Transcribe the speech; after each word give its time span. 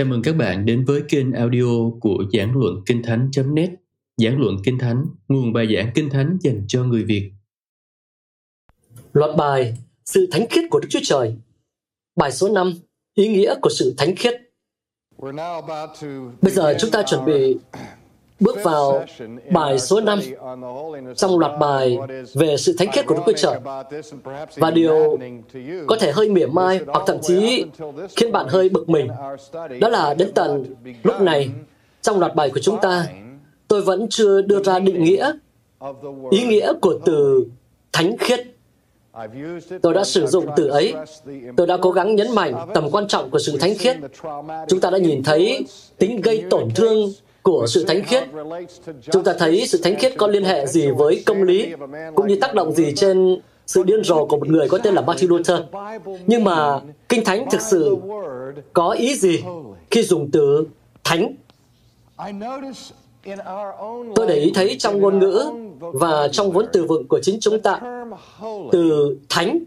Chào 0.00 0.06
mừng 0.06 0.22
các 0.22 0.36
bạn 0.36 0.66
đến 0.66 0.84
với 0.84 1.02
kênh 1.08 1.32
audio 1.32 1.90
của 2.00 2.24
Giảng 2.32 2.52
Luận 2.58 2.74
Kinh 2.86 3.02
Thánh.net 3.02 3.70
Giảng 4.16 4.40
Luận 4.40 4.56
Kinh 4.64 4.78
Thánh, 4.78 5.06
nguồn 5.28 5.52
bài 5.52 5.66
giảng 5.74 5.90
Kinh 5.94 6.10
Thánh 6.10 6.38
dành 6.40 6.64
cho 6.68 6.84
người 6.84 7.04
Việt. 7.04 7.32
Loạt 9.12 9.36
bài 9.36 9.76
Sự 10.04 10.28
Thánh 10.32 10.46
Khiết 10.50 10.64
của 10.70 10.80
Đức 10.80 10.88
Chúa 10.90 11.00
Trời. 11.02 11.36
Bài 12.16 12.32
số 12.32 12.48
5 12.48 12.72
Ý 13.14 13.28
nghĩa 13.28 13.54
của 13.62 13.70
sự 13.70 13.94
Thánh 13.98 14.16
Khiết. 14.16 14.34
Bây 16.42 16.52
giờ 16.52 16.74
chúng 16.80 16.90
ta 16.90 17.02
chuẩn 17.06 17.24
bị 17.24 17.56
bước 18.40 18.56
vào 18.62 19.04
bài 19.50 19.78
số 19.78 20.00
5 20.00 20.20
trong 21.16 21.38
loạt 21.38 21.58
bài 21.60 21.98
về 22.34 22.56
sự 22.56 22.74
thánh 22.78 22.92
khiết 22.92 23.06
của 23.06 23.14
Đức 23.14 23.22
Chúa 23.26 23.32
Trời. 23.32 23.60
Và 24.56 24.70
điều 24.70 25.18
có 25.86 25.96
thể 25.96 26.12
hơi 26.12 26.30
mỉa 26.30 26.46
mai 26.46 26.80
hoặc 26.86 27.02
thậm 27.06 27.16
chí 27.22 27.64
khiến 28.16 28.32
bạn 28.32 28.46
hơi 28.48 28.68
bực 28.68 28.88
mình, 28.88 29.08
đó 29.80 29.88
là 29.88 30.14
đến 30.14 30.32
tận 30.34 30.74
lúc 31.02 31.20
này, 31.20 31.50
trong 32.02 32.20
loạt 32.20 32.34
bài 32.34 32.50
của 32.50 32.60
chúng 32.60 32.80
ta, 32.82 33.06
tôi 33.68 33.82
vẫn 33.82 34.06
chưa 34.10 34.42
đưa 34.42 34.62
ra 34.62 34.78
định 34.78 35.04
nghĩa, 35.04 35.32
ý 36.30 36.42
nghĩa 36.42 36.72
của 36.80 36.98
từ 37.04 37.44
thánh 37.92 38.16
khiết. 38.18 38.40
Tôi 39.82 39.94
đã 39.94 40.04
sử 40.04 40.26
dụng 40.26 40.46
từ 40.56 40.66
ấy. 40.66 40.94
Tôi 41.56 41.66
đã 41.66 41.76
cố 41.76 41.90
gắng 41.90 42.16
nhấn 42.16 42.34
mạnh 42.34 42.54
tầm 42.74 42.90
quan 42.90 43.08
trọng 43.08 43.30
của 43.30 43.38
sự 43.38 43.58
thánh 43.58 43.74
khiết. 43.78 43.96
Chúng 44.68 44.80
ta 44.80 44.90
đã 44.90 44.98
nhìn 44.98 45.22
thấy 45.22 45.66
tính 45.98 46.20
gây 46.20 46.44
tổn 46.50 46.68
thương 46.74 47.12
của 47.42 47.66
sự 47.68 47.84
thánh 47.84 48.02
khiết. 48.04 48.22
Chúng 49.12 49.24
ta 49.24 49.32
thấy 49.38 49.66
sự 49.66 49.80
thánh 49.82 49.96
khiết 49.98 50.12
có 50.18 50.26
liên 50.26 50.44
hệ 50.44 50.66
gì 50.66 50.90
với 50.90 51.22
công 51.26 51.42
lý, 51.42 51.72
cũng 52.14 52.26
như 52.26 52.36
tác 52.40 52.54
động 52.54 52.72
gì 52.72 52.92
trên 52.96 53.40
sự 53.66 53.82
điên 53.82 54.04
rồ 54.04 54.26
của 54.26 54.36
một 54.36 54.48
người 54.48 54.68
có 54.68 54.78
tên 54.78 54.94
là 54.94 55.00
Martin 55.00 55.30
Luther. 55.30 55.60
Nhưng 56.26 56.44
mà 56.44 56.80
Kinh 57.08 57.24
Thánh 57.24 57.46
thực 57.50 57.60
sự 57.60 57.96
có 58.72 58.90
ý 58.90 59.14
gì 59.14 59.42
khi 59.90 60.02
dùng 60.02 60.30
từ 60.30 60.66
thánh? 61.04 61.34
Tôi 64.14 64.26
để 64.28 64.34
ý 64.34 64.52
thấy 64.54 64.76
trong 64.78 65.00
ngôn 65.00 65.18
ngữ 65.18 65.44
và 65.80 66.28
trong 66.32 66.52
vốn 66.52 66.66
từ 66.72 66.84
vựng 66.84 67.08
của 67.08 67.20
chính 67.22 67.40
chúng 67.40 67.60
ta, 67.60 67.80
từ 68.72 69.16
thánh 69.28 69.58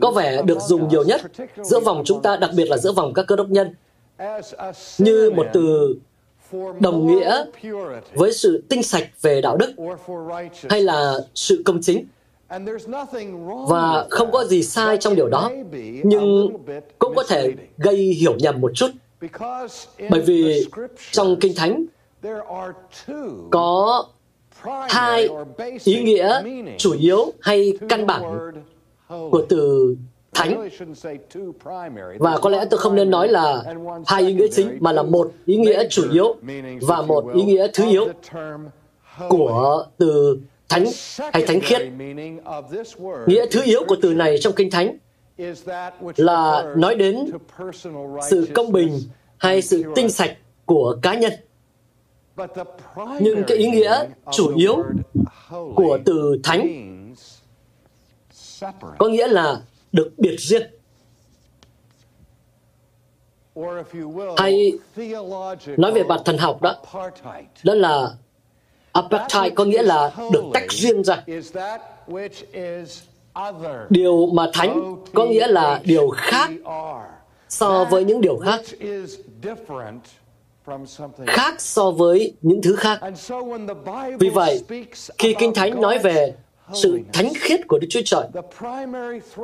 có 0.00 0.10
vẻ 0.10 0.42
được 0.42 0.60
dùng 0.60 0.88
nhiều 0.88 1.04
nhất 1.04 1.20
giữa 1.62 1.80
vòng 1.80 2.02
chúng 2.04 2.22
ta, 2.22 2.36
đặc 2.36 2.50
biệt 2.56 2.64
là 2.64 2.76
giữa 2.76 2.92
vòng 2.92 3.14
các 3.14 3.26
cơ 3.28 3.36
đốc 3.36 3.48
nhân, 3.48 3.74
như 4.98 5.30
một 5.30 5.46
từ 5.52 5.94
đồng 6.80 7.06
nghĩa 7.06 7.44
với 8.14 8.32
sự 8.32 8.62
tinh 8.68 8.82
sạch 8.82 9.08
về 9.22 9.40
đạo 9.40 9.56
đức 9.56 9.74
hay 10.68 10.82
là 10.82 11.14
sự 11.34 11.62
công 11.64 11.80
chính. 11.82 12.04
Và 13.68 14.06
không 14.10 14.30
có 14.32 14.44
gì 14.44 14.62
sai 14.62 14.96
trong 14.96 15.14
điều 15.14 15.28
đó, 15.28 15.50
nhưng 16.04 16.48
cũng 16.98 17.12
có 17.16 17.24
thể 17.28 17.52
gây 17.78 17.96
hiểu 17.96 18.34
nhầm 18.38 18.60
một 18.60 18.70
chút. 18.74 18.90
Bởi 20.10 20.20
vì 20.20 20.66
trong 21.12 21.36
kinh 21.40 21.54
thánh 21.56 21.84
có 23.50 24.04
hai 24.88 25.28
ý 25.84 26.02
nghĩa 26.02 26.42
chủ 26.78 26.92
yếu 26.92 27.32
hay 27.40 27.72
căn 27.88 28.06
bản 28.06 28.22
của 29.08 29.46
từ 29.48 29.96
thánh. 30.36 30.68
Và 32.18 32.38
có 32.38 32.50
lẽ 32.50 32.64
tôi 32.70 32.78
không 32.80 32.94
nên 32.94 33.10
nói 33.10 33.28
là 33.28 33.62
hai 34.06 34.22
ý 34.22 34.34
nghĩa 34.34 34.48
chính 34.52 34.78
mà 34.80 34.92
là 34.92 35.02
một 35.02 35.32
ý 35.46 35.56
nghĩa 35.56 35.88
chủ 35.88 36.10
yếu 36.12 36.36
và 36.80 37.02
một 37.02 37.24
ý 37.34 37.42
nghĩa 37.42 37.66
thứ 37.74 37.88
yếu 37.88 38.08
của 39.28 39.86
từ 39.98 40.38
thánh 40.68 40.84
hay 41.32 41.46
thánh 41.46 41.60
khiết. 41.60 41.82
Nghĩa 43.26 43.46
thứ 43.50 43.62
yếu 43.64 43.84
của 43.88 43.96
từ 44.02 44.14
này 44.14 44.36
trong 44.40 44.52
kinh 44.52 44.70
thánh 44.70 44.96
là 46.16 46.74
nói 46.76 46.94
đến 46.94 47.30
sự 48.30 48.48
công 48.54 48.72
bình 48.72 49.00
hay 49.38 49.62
sự 49.62 49.82
tinh 49.94 50.10
sạch 50.10 50.36
của 50.64 50.96
cá 51.02 51.14
nhân. 51.14 51.32
Nhưng 53.20 53.44
cái 53.46 53.56
ý 53.56 53.70
nghĩa 53.70 54.04
chủ 54.32 54.54
yếu 54.56 54.84
của 55.74 55.98
từ 56.04 56.38
thánh 56.44 56.68
có 58.98 59.08
nghĩa 59.08 59.26
là 59.28 59.60
được 59.96 60.10
biệt 60.18 60.36
riêng. 60.38 60.62
Hay 64.36 64.72
nói 65.76 65.92
về 65.92 66.02
bản 66.02 66.20
thần 66.24 66.38
học 66.38 66.62
đó 66.62 66.74
đó 67.64 67.74
là 67.74 68.08
apartheid 68.92 69.52
có 69.54 69.64
nghĩa 69.64 69.82
là 69.82 70.12
được 70.32 70.44
tách 70.54 70.72
riêng 70.72 71.02
ra. 71.04 71.24
Điều 73.90 74.26
mà 74.26 74.50
thánh 74.52 74.96
có 75.14 75.26
nghĩa 75.26 75.46
là 75.46 75.80
điều 75.84 76.08
khác 76.08 76.50
so 77.48 77.84
với 77.84 78.04
những 78.04 78.20
điều 78.20 78.38
khác. 78.38 78.60
Khác 81.26 81.60
so 81.60 81.90
với 81.90 82.34
những 82.42 82.62
thứ 82.62 82.76
khác. 82.76 83.00
Vì 84.18 84.28
vậy, 84.28 84.64
khi 85.18 85.34
kinh 85.38 85.54
thánh 85.54 85.80
nói 85.80 85.98
về 85.98 86.34
sự 86.74 86.98
thánh 87.12 87.32
khiết 87.40 87.60
của 87.68 87.78
Đức 87.78 87.86
Chúa 87.90 88.00
Trời, 88.04 88.22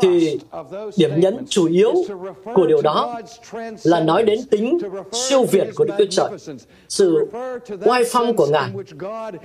thì 0.01 0.39
điểm 0.97 1.11
nhấn 1.17 1.45
chủ 1.49 1.69
yếu 1.69 1.93
của 2.55 2.67
điều 2.67 2.83
đó 2.83 3.21
là 3.83 4.01
nói 4.01 4.23
đến 4.23 4.39
tính 4.51 4.79
siêu 5.13 5.45
việt 5.45 5.69
của 5.75 5.85
Đức 5.85 5.95
Chúa 5.99 6.07
Trời, 6.11 6.57
sự 6.89 7.27
oai 7.85 8.05
phong 8.11 8.37
của 8.37 8.47
Ngài, 8.47 8.71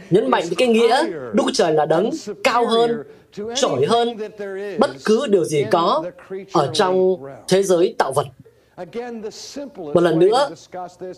nhấn 0.10 0.30
mạnh 0.32 0.44
cái 0.58 0.68
nghĩa 0.68 1.04
Đức 1.08 1.44
Chúa 1.44 1.52
Trời 1.54 1.74
là 1.74 1.86
đấng 1.86 2.10
cao 2.44 2.66
hơn, 2.66 3.04
trội 3.56 3.86
hơn 3.86 4.18
bất 4.80 4.90
cứ 5.06 5.28
điều 5.28 5.44
gì 5.46 5.66
có 5.72 6.04
ở 6.54 6.70
trong 6.74 7.16
thế 7.48 7.64
giới 7.64 7.96
tạo 7.98 8.12
vật. 8.16 8.28
Một 9.78 10.02
lần 10.02 10.20
nữa, 10.20 10.50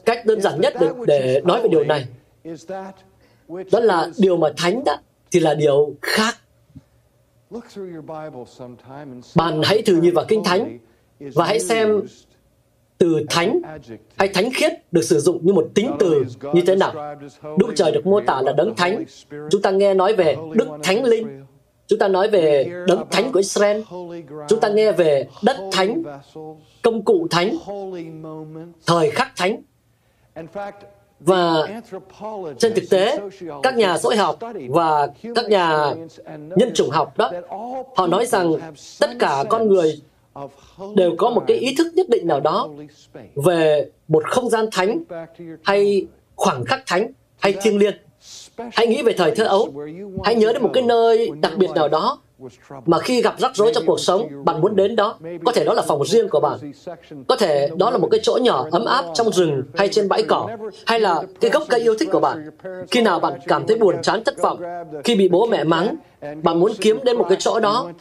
cách 0.05 0.25
đơn 0.25 0.41
giản 0.41 0.61
nhất 0.61 0.73
để, 0.79 0.89
để 1.07 1.41
nói 1.45 1.61
về 1.61 1.69
điều 1.69 1.83
này 1.83 2.05
đó 3.71 3.79
là 3.79 4.09
điều 4.17 4.37
mà 4.37 4.49
thánh 4.57 4.83
đó 4.83 4.97
thì 5.31 5.39
là 5.39 5.53
điều 5.53 5.93
khác 6.01 6.35
bạn 9.35 9.61
hãy 9.63 9.81
thử 9.81 9.95
nhìn 9.95 10.13
vào 10.13 10.25
Kinh 10.27 10.43
Thánh 10.43 10.77
và 11.19 11.45
hãy 11.45 11.59
xem 11.59 12.01
từ 12.97 13.25
thánh 13.29 13.61
hay 14.17 14.27
thánh 14.27 14.49
khiết 14.53 14.73
được 14.91 15.01
sử 15.01 15.19
dụng 15.19 15.45
như 15.45 15.53
một 15.53 15.67
tính 15.75 15.91
từ 15.99 16.25
như 16.53 16.61
thế 16.67 16.75
nào. 16.75 17.17
Đức 17.57 17.67
Trời 17.75 17.91
được 17.91 18.07
mô 18.07 18.19
tả 18.19 18.41
là 18.41 18.53
đấng 18.57 18.75
thánh. 18.75 19.03
Chúng 19.51 19.61
ta 19.61 19.71
nghe 19.71 19.93
nói 19.93 20.15
về 20.15 20.35
Đức 20.53 20.67
Thánh 20.83 21.03
Linh. 21.03 21.45
Chúng 21.87 21.99
ta 21.99 22.07
nói 22.07 22.29
về 22.29 22.65
đấng 22.87 23.03
thánh 23.11 23.31
của 23.31 23.39
Israel. 23.39 23.81
Chúng 24.47 24.59
ta 24.59 24.69
nghe 24.69 24.91
về 24.91 25.27
đất 25.43 25.57
thánh, 25.71 26.03
công 26.81 27.05
cụ 27.05 27.27
thánh, 27.31 27.57
thời 28.87 29.11
khắc 29.11 29.31
thánh. 29.35 29.61
Và 31.19 31.67
trên 32.59 32.73
thực 32.75 32.89
tế, 32.89 33.19
các 33.63 33.77
nhà 33.77 33.97
xã 33.97 34.03
hội 34.03 34.15
học 34.15 34.39
và 34.69 35.07
các 35.35 35.49
nhà 35.49 35.93
nhân 36.29 36.71
chủng 36.73 36.89
học 36.89 37.17
đó, 37.17 37.31
họ 37.95 38.07
nói 38.07 38.25
rằng 38.25 38.53
tất 38.99 39.09
cả 39.19 39.43
con 39.49 39.67
người 39.67 40.01
đều 40.95 41.15
có 41.17 41.29
một 41.29 41.43
cái 41.47 41.57
ý 41.57 41.75
thức 41.77 41.87
nhất 41.95 42.09
định 42.09 42.27
nào 42.27 42.39
đó 42.39 42.69
về 43.35 43.89
một 44.07 44.23
không 44.25 44.49
gian 44.49 44.65
thánh 44.71 45.03
hay 45.63 46.07
khoảng 46.35 46.65
khắc 46.65 46.79
thánh 46.87 47.11
hay 47.39 47.53
thiêng 47.61 47.77
liêng. 47.77 47.95
Hãy 48.71 48.87
nghĩ 48.87 49.03
về 49.03 49.13
thời 49.13 49.35
thơ 49.35 49.43
ấu, 49.43 49.73
hãy 50.23 50.35
nhớ 50.35 50.53
đến 50.53 50.61
một 50.61 50.71
cái 50.73 50.83
nơi 50.83 51.29
đặc 51.41 51.53
biệt 51.57 51.69
nào 51.75 51.87
đó 51.87 52.19
mà 52.85 52.99
khi 52.99 53.21
gặp 53.21 53.39
rắc 53.39 53.55
rối 53.55 53.71
trong 53.75 53.83
cuộc 53.87 53.99
sống 53.99 54.45
bạn 54.45 54.61
muốn 54.61 54.75
đến 54.75 54.95
đó. 54.95 55.17
Có 55.45 55.51
thể 55.51 55.63
đó 55.63 55.73
là 55.73 55.81
phòng 55.81 56.05
riêng 56.05 56.29
của 56.29 56.39
bạn. 56.39 56.59
có 57.27 57.35
thể 57.35 57.69
đó 57.77 57.91
là 57.91 57.97
một 57.97 58.07
cái 58.11 58.19
chỗ 58.23 58.39
nhỏ 58.41 58.67
ấm 58.71 58.85
áp 58.85 59.05
trong 59.13 59.31
rừng 59.31 59.63
hay 59.75 59.89
trên 59.89 60.09
bãi 60.09 60.23
cỏ 60.23 60.49
hay 60.85 60.99
là 60.99 61.23
cái 61.41 61.51
gốc 61.51 61.63
cây 61.69 61.79
yêu 61.79 61.95
thích 61.99 62.09
của 62.11 62.19
bạn. 62.19 62.49
Khi 62.91 63.01
nào 63.01 63.19
bạn 63.19 63.39
cảm 63.47 63.67
thấy 63.67 63.77
buồn 63.77 63.95
chán 64.01 64.23
thất 64.23 64.41
vọng 64.41 64.61
khi 65.03 65.15
bị 65.15 65.29
bố 65.29 65.45
mẹ 65.45 65.63
mắng 65.63 65.95
bạn 66.21 66.59
muốn 66.59 66.71
kiếm 66.81 66.99
đến 67.03 67.17
một 67.17 67.25
cái 67.29 67.37
chỗ 67.39 67.59
đó. 67.59 67.91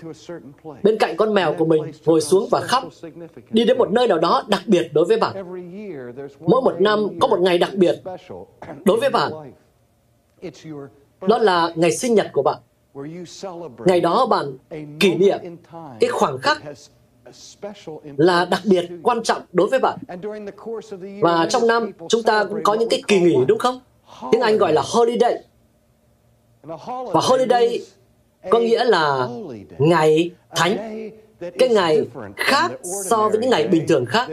Bên 0.82 0.98
cạnh 0.98 1.16
con 1.16 1.34
mèo 1.34 1.54
của 1.54 1.64
mình 1.64 1.82
ngồi 2.04 2.20
xuống 2.20 2.48
và 2.50 2.60
khóc 2.60 2.84
đi 3.50 3.64
đến 3.64 3.78
một 3.78 3.90
nơi 3.90 4.08
nào 4.08 4.18
đó 4.18 4.42
đặc 4.48 4.62
biệt 4.66 4.90
đối 4.92 5.04
với 5.04 5.16
bạn. 5.16 5.34
Mỗi 6.40 6.62
một 6.62 6.80
năm 6.80 7.08
có 7.20 7.28
một 7.28 7.40
ngày 7.40 7.58
đặc 7.58 7.70
biệt 7.74 8.02
đối 8.84 9.00
với 9.00 9.10
bạn. 9.10 9.32
Đó 11.20 11.38
là 11.38 11.72
ngày 11.76 11.92
sinh 11.92 12.14
nhật 12.14 12.26
của 12.32 12.42
bạn 12.42 12.58
Ngày 13.86 14.00
đó 14.00 14.26
bạn 14.26 14.58
kỷ 15.00 15.14
niệm 15.14 15.38
cái 16.00 16.10
khoảng 16.10 16.38
khắc 16.38 16.62
là 18.16 18.44
đặc 18.44 18.60
biệt 18.64 18.90
quan 19.02 19.22
trọng 19.22 19.42
đối 19.52 19.68
với 19.68 19.80
bạn. 19.80 19.98
Và 21.20 21.46
trong 21.50 21.66
năm 21.66 21.90
chúng 22.08 22.22
ta 22.22 22.44
cũng 22.44 22.62
có 22.64 22.74
những 22.74 22.88
cái 22.88 23.02
kỳ 23.08 23.20
nghỉ 23.20 23.36
đúng 23.48 23.58
không? 23.58 23.80
Tiếng 24.32 24.40
Anh 24.40 24.58
gọi 24.58 24.72
là 24.72 24.82
holiday. 24.84 25.34
Và 27.12 27.20
holiday 27.22 27.80
có 28.50 28.58
nghĩa 28.58 28.84
là 28.84 29.28
ngày 29.78 30.30
thánh 30.56 31.10
cái 31.58 31.68
ngày 31.68 32.06
khác 32.36 32.68
so 33.04 33.28
với 33.28 33.38
những 33.38 33.50
ngày 33.50 33.68
bình 33.68 33.86
thường 33.88 34.06
khác 34.06 34.28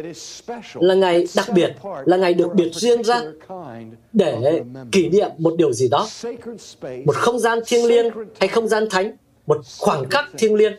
là 0.74 0.94
ngày 0.94 1.28
đặc 1.36 1.46
biệt 1.54 1.76
là 2.06 2.18
ngày 2.18 2.34
được 2.34 2.54
biệt 2.54 2.70
riêng 2.74 3.04
ra 3.04 3.22
để 4.14 4.64
kỷ 4.92 5.10
niệm 5.10 5.30
một 5.38 5.54
điều 5.58 5.74
gì 5.74 5.88
đó. 5.92 6.08
Một 7.06 7.16
không 7.16 7.40
gian 7.40 7.60
thiêng 7.66 7.86
liêng 7.86 8.10
hay 8.40 8.48
không 8.48 8.68
gian 8.68 8.88
thánh. 8.90 9.18
Một 9.48 9.58
khoảng 9.80 10.10
khắc 10.10 10.26
thiêng 10.38 10.56
liêng. 10.56 10.74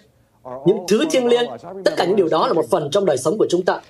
những 0.66 0.78
thứ 0.88 1.04
thiêng 1.10 1.26
liêng 1.26 1.50
tất 1.84 1.94
cả 1.96 2.04
những 2.04 2.16
điều 2.16 2.28
đó 2.28 2.46
là 2.46 2.52
một 2.52 2.64
phần 2.70 2.88
trong 2.90 3.04
đời 3.04 3.16
sống 3.16 3.38
của 3.38 3.46
chúng 3.50 3.64
ta. 3.64 3.80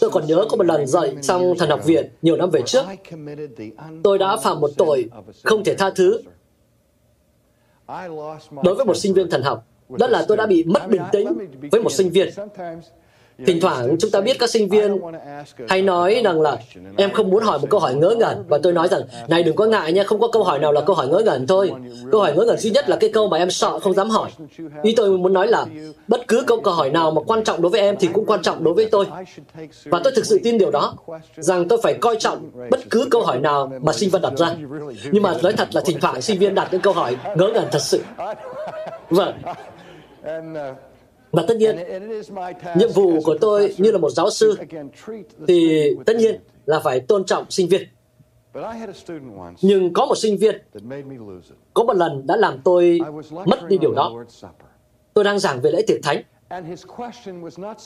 Tôi 0.00 0.10
còn 0.10 0.26
nhớ 0.26 0.44
có 0.50 0.56
một 0.56 0.66
lần 0.66 0.86
dạy 0.86 1.16
trong 1.22 1.54
thần 1.58 1.70
học 1.70 1.84
viện 1.84 2.08
nhiều 2.22 2.36
năm 2.36 2.50
về 2.50 2.60
trước, 2.66 2.84
tôi 4.02 4.18
đã 4.18 4.36
phạm 4.36 4.60
một 4.60 4.70
tội 4.76 5.04
không 5.44 5.64
thể 5.64 5.74
tha 5.74 5.90
thứ. 5.90 6.20
đối 8.62 8.74
với 8.74 8.86
một 8.86 8.96
sinh 8.96 9.14
viên 9.14 9.30
thần 9.30 9.42
học. 9.42 9.66
Đó 9.88 10.06
là 10.06 10.24
tôi 10.28 10.36
đã 10.36 10.46
bị 10.46 10.64
mất 10.64 10.88
bình 10.88 11.02
tĩnh 11.12 11.28
với 11.72 11.82
một 11.82 11.92
sinh 11.92 12.10
viên. 12.10 12.28
Thỉnh 13.46 13.60
thoảng 13.60 13.96
chúng 14.00 14.10
ta 14.10 14.20
biết 14.20 14.38
các 14.38 14.50
sinh 14.50 14.68
viên 14.68 14.98
hay 15.68 15.82
nói 15.82 16.20
rằng 16.24 16.40
là 16.40 16.56
em 16.96 17.12
không 17.12 17.30
muốn 17.30 17.42
hỏi 17.42 17.58
một 17.58 17.66
câu 17.70 17.80
hỏi 17.80 17.94
ngớ 17.94 18.14
ngẩn 18.18 18.44
và 18.48 18.58
tôi 18.62 18.72
nói 18.72 18.88
rằng 18.88 19.02
này 19.28 19.42
đừng 19.42 19.56
có 19.56 19.66
ngại 19.66 19.92
nha, 19.92 20.04
không 20.04 20.20
có 20.20 20.28
câu 20.28 20.44
hỏi 20.44 20.58
nào 20.58 20.72
là 20.72 20.80
câu 20.80 20.96
hỏi 20.96 21.08
ngớ 21.08 21.22
ngẩn 21.24 21.46
thôi. 21.46 21.72
Câu 22.12 22.20
hỏi 22.20 22.32
ngớ 22.36 22.44
ngẩn 22.44 22.58
duy 22.58 22.70
nhất 22.70 22.88
là 22.88 22.96
cái 22.96 23.10
câu 23.12 23.28
mà 23.28 23.36
em 23.36 23.50
sợ 23.50 23.78
không 23.78 23.94
dám 23.94 24.10
hỏi. 24.10 24.30
Ý 24.82 24.94
tôi 24.96 25.18
muốn 25.18 25.32
nói 25.32 25.46
là 25.46 25.66
bất 26.08 26.28
cứ 26.28 26.44
câu 26.46 26.60
câu 26.60 26.74
hỏi 26.74 26.90
nào 26.90 27.10
mà 27.10 27.22
quan 27.22 27.44
trọng 27.44 27.62
đối 27.62 27.70
với 27.70 27.80
em 27.80 27.96
thì 28.00 28.08
cũng 28.12 28.26
quan 28.26 28.42
trọng 28.42 28.64
đối 28.64 28.74
với 28.74 28.88
tôi. 28.90 29.06
Và 29.84 30.00
tôi 30.04 30.12
thực 30.16 30.26
sự 30.26 30.40
tin 30.44 30.58
điều 30.58 30.70
đó, 30.70 30.94
rằng 31.36 31.68
tôi 31.68 31.78
phải 31.82 31.94
coi 31.94 32.16
trọng 32.16 32.50
bất 32.70 32.80
cứ 32.90 33.06
câu 33.10 33.22
hỏi 33.22 33.40
nào 33.40 33.72
mà 33.82 33.92
sinh 33.92 34.10
viên 34.10 34.22
đặt 34.22 34.32
ra. 34.36 34.56
Nhưng 35.12 35.22
mà 35.22 35.34
nói 35.42 35.52
thật 35.52 35.68
là 35.72 35.80
thỉnh 35.84 35.98
thoảng 36.00 36.22
sinh 36.22 36.38
viên 36.38 36.54
đặt 36.54 36.68
những 36.72 36.80
câu 36.80 36.92
hỏi 36.92 37.16
ngớ 37.36 37.50
ngẩn 37.54 37.64
thật 37.72 37.82
sự. 37.82 38.00
Vâng. 39.10 39.34
Uh, 40.24 40.93
và 41.36 41.44
tất 41.48 41.56
nhiên, 41.56 41.76
nhiệm 42.76 42.90
vụ 42.94 43.20
của 43.24 43.36
tôi 43.40 43.74
như 43.78 43.92
là 43.92 43.98
một 43.98 44.10
giáo 44.10 44.30
sư 44.30 44.56
thì 45.48 45.90
tất 46.06 46.16
nhiên 46.16 46.40
là 46.66 46.80
phải 46.80 47.00
tôn 47.00 47.24
trọng 47.24 47.50
sinh 47.50 47.68
viên. 47.68 47.88
Nhưng 49.62 49.92
có 49.92 50.06
một 50.06 50.14
sinh 50.14 50.36
viên, 50.38 50.62
có 51.74 51.84
một 51.84 51.96
lần 51.96 52.26
đã 52.26 52.36
làm 52.36 52.60
tôi 52.64 53.00
mất 53.46 53.68
đi 53.68 53.78
điều 53.78 53.92
đó. 53.92 54.24
Tôi 55.14 55.24
đang 55.24 55.38
giảng 55.38 55.60
về 55.60 55.70
lễ 55.70 55.82
tiệc 55.86 55.98
thánh. 56.02 56.22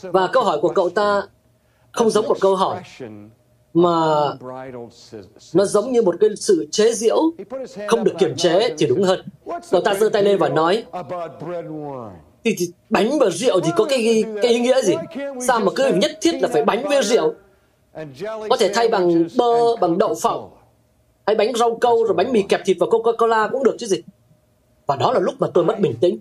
Và 0.02 0.26
câu 0.32 0.42
hỏi 0.42 0.58
của 0.62 0.68
cậu 0.68 0.88
ta 0.88 1.22
không 1.92 2.10
giống 2.10 2.28
một 2.28 2.36
câu 2.40 2.56
hỏi 2.56 2.82
mà 3.74 3.90
nó 5.54 5.64
giống 5.64 5.92
như 5.92 6.02
một 6.02 6.14
cái 6.20 6.30
sự 6.36 6.68
chế 6.70 6.92
giễu 6.92 7.16
không 7.88 8.04
được 8.04 8.12
kiềm 8.18 8.36
chế 8.36 8.74
thì 8.78 8.86
đúng 8.86 9.02
hơn. 9.02 9.20
Cậu 9.70 9.80
ta 9.80 9.94
giơ 9.94 10.08
tay 10.08 10.22
lên 10.22 10.38
và 10.38 10.48
nói 10.48 10.84
thì, 12.48 12.54
thì 12.58 12.72
bánh 12.90 13.18
và 13.18 13.30
rượu 13.30 13.60
thì 13.60 13.70
có 13.76 13.84
cái 13.84 14.24
cái 14.42 14.52
ý 14.52 14.60
nghĩa 14.60 14.82
gì? 14.82 14.94
Sao 15.46 15.60
mà 15.60 15.72
cứ 15.76 15.92
nhất 15.94 16.18
thiết 16.20 16.42
là 16.42 16.48
phải 16.52 16.64
bánh 16.64 16.88
với 16.88 17.02
rượu? 17.02 17.34
Có 18.48 18.56
thể 18.58 18.70
thay 18.74 18.88
bằng 18.88 19.24
bơ, 19.36 19.76
bằng 19.76 19.98
đậu 19.98 20.14
phộng, 20.14 20.50
hay 21.26 21.36
bánh 21.36 21.52
rau 21.56 21.78
câu 21.80 22.04
rồi 22.04 22.14
bánh 22.14 22.32
mì 22.32 22.42
kẹp 22.42 22.60
thịt 22.64 22.76
và 22.80 22.86
Coca-Cola 22.86 23.48
cũng 23.50 23.64
được 23.64 23.76
chứ 23.78 23.86
gì. 23.86 24.02
Và 24.86 24.96
đó 24.96 25.12
là 25.12 25.20
lúc 25.20 25.34
mà 25.38 25.46
tôi 25.54 25.64
mất 25.64 25.80
bình 25.80 25.94
tĩnh. 26.00 26.18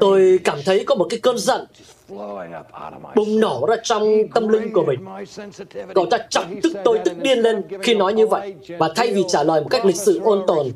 Tôi 0.00 0.38
cảm 0.44 0.58
thấy 0.64 0.84
có 0.84 0.94
một 0.94 1.06
cái 1.10 1.20
cơn 1.20 1.38
giận 1.38 1.66
bùng 3.14 3.40
nổ 3.40 3.66
ra 3.68 3.76
trong 3.82 4.28
tâm 4.34 4.48
linh 4.48 4.72
của 4.72 4.84
mình. 4.84 5.00
Cậu 5.94 6.06
ta 6.10 6.18
chọc 6.28 6.44
tức 6.62 6.72
tôi 6.84 6.98
tức 7.04 7.12
điên 7.22 7.38
lên 7.38 7.62
khi 7.82 7.94
nói 7.94 8.12
như 8.12 8.26
vậy. 8.26 8.54
Và 8.78 8.92
thay 8.96 9.14
vì 9.14 9.24
trả 9.28 9.42
lời 9.42 9.60
một 9.60 9.68
cách 9.70 9.84
lịch 9.84 9.96
sự 9.96 10.20
ôn 10.24 10.42
tồn, 10.46 10.66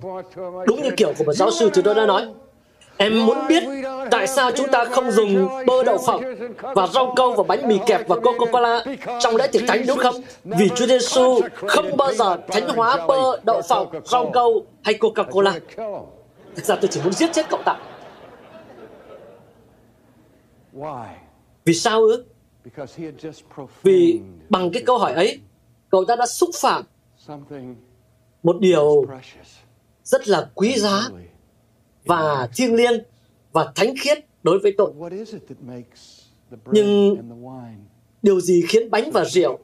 đúng 0.66 0.82
như 0.82 0.90
kiểu 0.96 1.12
của 1.18 1.24
một 1.24 1.32
giáo 1.32 1.50
sư 1.50 1.70
thì 1.74 1.82
tôi 1.82 1.94
đã 1.94 2.06
nói, 2.06 2.26
Em 2.98 3.26
muốn 3.26 3.38
biết 3.48 3.62
tại 4.10 4.26
sao 4.26 4.50
chúng 4.56 4.68
ta 4.72 4.84
không 4.84 5.10
dùng 5.10 5.48
bơ 5.66 5.84
đậu 5.84 5.98
phộng 6.06 6.22
và 6.74 6.86
rau 6.86 7.12
câu 7.16 7.34
và 7.34 7.42
bánh 7.42 7.68
mì 7.68 7.78
kẹp 7.86 8.08
và 8.08 8.16
Coca-Cola 8.16 8.96
trong 9.20 9.36
lễ 9.36 9.46
tiệc 9.46 9.62
thánh 9.68 9.86
đúng 9.86 9.98
không? 9.98 10.14
Vì 10.44 10.68
Chúa 10.76 10.86
Giêsu 10.86 11.40
không 11.66 11.96
bao 11.96 12.14
giờ 12.14 12.36
thánh 12.48 12.68
hóa 12.68 13.06
bơ, 13.06 13.40
đậu 13.44 13.62
phộng, 13.68 14.00
rau 14.04 14.30
câu 14.32 14.66
hay 14.82 14.94
Coca-Cola. 14.94 15.52
Thực 16.56 16.64
ra 16.64 16.76
tôi 16.76 16.88
chỉ 16.88 17.00
muốn 17.04 17.12
giết 17.12 17.32
chết 17.32 17.46
cậu 17.50 17.60
ta. 17.64 17.76
Vì 21.64 21.74
sao 21.74 22.00
ư? 22.00 22.24
Vì 23.82 24.20
bằng 24.48 24.70
cái 24.72 24.82
câu 24.86 24.98
hỏi 24.98 25.12
ấy, 25.12 25.40
cậu 25.90 26.04
ta 26.04 26.16
đã 26.16 26.26
xúc 26.26 26.50
phạm 26.54 26.84
một 28.42 28.56
điều 28.60 29.06
rất 30.04 30.28
là 30.28 30.48
quý 30.54 30.78
giá 30.78 31.08
và 32.06 32.48
thiêng 32.56 32.74
liêng 32.74 33.00
và 33.52 33.72
thánh 33.74 33.94
khiết 34.00 34.18
đối 34.42 34.58
với 34.58 34.74
tôi. 34.78 34.92
Nhưng 36.66 37.16
điều 38.22 38.40
gì 38.40 38.64
khiến 38.68 38.90
bánh 38.90 39.10
và 39.10 39.24
rượu 39.24 39.58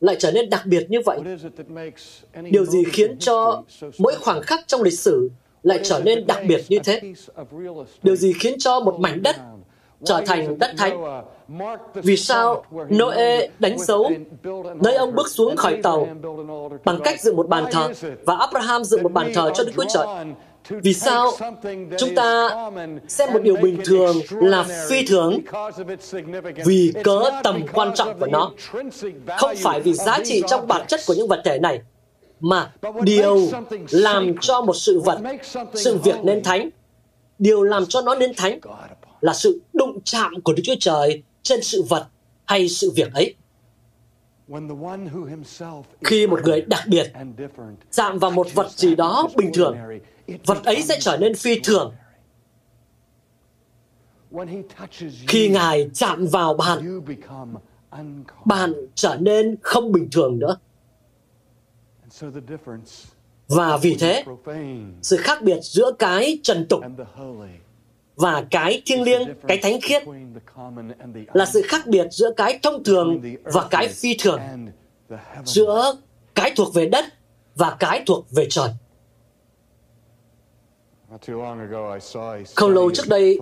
lại 0.00 0.16
trở 0.18 0.32
nên 0.32 0.50
đặc 0.50 0.62
biệt 0.66 0.86
như 0.90 0.98
vậy? 1.06 1.20
Điều 2.50 2.64
gì 2.64 2.84
khiến 2.92 3.18
cho 3.18 3.62
mỗi 3.98 4.14
khoảng 4.20 4.42
khắc 4.42 4.60
trong 4.66 4.82
lịch 4.82 4.98
sử 4.98 5.30
lại 5.62 5.80
trở 5.82 6.00
nên 6.04 6.26
đặc 6.26 6.38
biệt 6.48 6.64
như 6.68 6.78
thế? 6.84 7.00
Điều 8.02 8.16
gì 8.16 8.32
khiến 8.32 8.54
cho 8.58 8.80
một 8.80 9.00
mảnh 9.00 9.22
đất 9.22 9.36
trở 10.04 10.22
thành 10.26 10.58
đất 10.58 10.70
thánh? 10.78 11.22
Vì 11.94 12.16
sao 12.16 12.64
Noe 12.88 13.48
đánh 13.58 13.78
dấu 13.78 14.10
nơi 14.80 14.94
ông 14.94 15.14
bước 15.14 15.28
xuống 15.28 15.56
khỏi 15.56 15.80
tàu 15.82 16.08
bằng 16.84 17.00
cách 17.04 17.20
dựng 17.20 17.36
một 17.36 17.48
bàn 17.48 17.64
thờ 17.72 17.92
và 18.24 18.36
Abraham 18.36 18.84
dựng 18.84 19.02
một 19.02 19.12
bàn 19.12 19.32
thờ 19.34 19.50
cho 19.54 19.64
Đức 19.64 19.72
Chúa 19.76 19.84
Trời? 19.94 20.06
Vì 20.82 20.94
sao? 20.94 21.30
Chúng 21.98 22.14
ta 22.16 22.50
xem 23.08 23.32
một 23.32 23.42
điều 23.42 23.56
bình 23.56 23.80
thường 23.84 24.16
là 24.30 24.86
phi 24.88 25.06
thường 25.06 25.40
vì 26.64 26.92
cớ 27.04 27.20
tầm 27.44 27.62
quan 27.72 27.94
trọng 27.94 28.20
của 28.20 28.26
nó, 28.26 28.52
không 29.38 29.56
phải 29.56 29.80
vì 29.80 29.94
giá 29.94 30.18
trị 30.24 30.42
trong 30.48 30.66
bản 30.66 30.86
chất 30.88 31.00
của 31.06 31.14
những 31.14 31.28
vật 31.28 31.42
thể 31.44 31.58
này, 31.58 31.80
mà 32.40 32.72
điều 33.02 33.48
làm 33.90 34.34
cho 34.40 34.60
một 34.60 34.76
sự 34.76 35.00
vật, 35.00 35.18
sự 35.74 35.98
việc 36.04 36.16
nên 36.24 36.42
thánh, 36.42 36.70
điều 37.38 37.62
làm 37.62 37.86
cho 37.86 38.02
nó 38.02 38.14
nên 38.14 38.34
thánh 38.36 38.60
là 39.20 39.34
sự 39.34 39.60
đụng 39.72 39.98
chạm 40.04 40.40
của 40.40 40.52
Đức 40.52 40.62
Chúa 40.64 40.74
Trời 40.80 41.22
trên 41.42 41.62
sự 41.62 41.82
vật 41.88 42.06
hay 42.44 42.68
sự 42.68 42.92
việc 42.96 43.14
ấy. 43.14 43.34
Khi 46.04 46.26
một 46.26 46.40
người 46.44 46.62
đặc 46.62 46.82
biệt 46.88 47.12
chạm 47.90 48.18
vào 48.18 48.30
một 48.30 48.46
vật 48.54 48.70
gì 48.70 48.94
đó 48.94 49.28
bình 49.36 49.50
thường, 49.54 49.76
vật 50.46 50.64
ấy 50.64 50.82
sẽ 50.82 50.96
trở 51.00 51.16
nên 51.16 51.34
phi 51.34 51.60
thường. 51.60 51.94
Khi 55.28 55.48
Ngài 55.48 55.90
chạm 55.94 56.26
vào 56.26 56.54
bạn, 56.54 57.02
bạn 58.44 58.74
trở 58.94 59.16
nên 59.20 59.56
không 59.62 59.92
bình 59.92 60.08
thường 60.12 60.38
nữa. 60.38 60.56
Và 63.48 63.76
vì 63.76 63.96
thế, 64.00 64.24
sự 65.02 65.16
khác 65.16 65.42
biệt 65.42 65.58
giữa 65.62 65.92
cái 65.98 66.38
trần 66.42 66.66
tục 66.68 66.84
và 68.16 68.44
cái 68.50 68.82
thiêng 68.86 69.02
liêng, 69.02 69.28
cái 69.48 69.58
thánh 69.62 69.80
khiết 69.80 70.02
là 71.32 71.46
sự 71.46 71.62
khác 71.62 71.86
biệt 71.86 72.06
giữa 72.10 72.32
cái 72.36 72.58
thông 72.62 72.84
thường 72.84 73.20
và 73.44 73.68
cái 73.70 73.88
phi 73.88 74.16
thường, 74.20 74.40
giữa 75.44 75.96
cái 76.34 76.52
thuộc 76.56 76.74
về 76.74 76.86
đất 76.86 77.04
và 77.54 77.76
cái 77.78 78.02
thuộc 78.06 78.26
về 78.30 78.46
trời. 78.50 78.68
Không 82.54 82.70
lâu 82.70 82.90
trước 82.90 83.08
đây, 83.08 83.38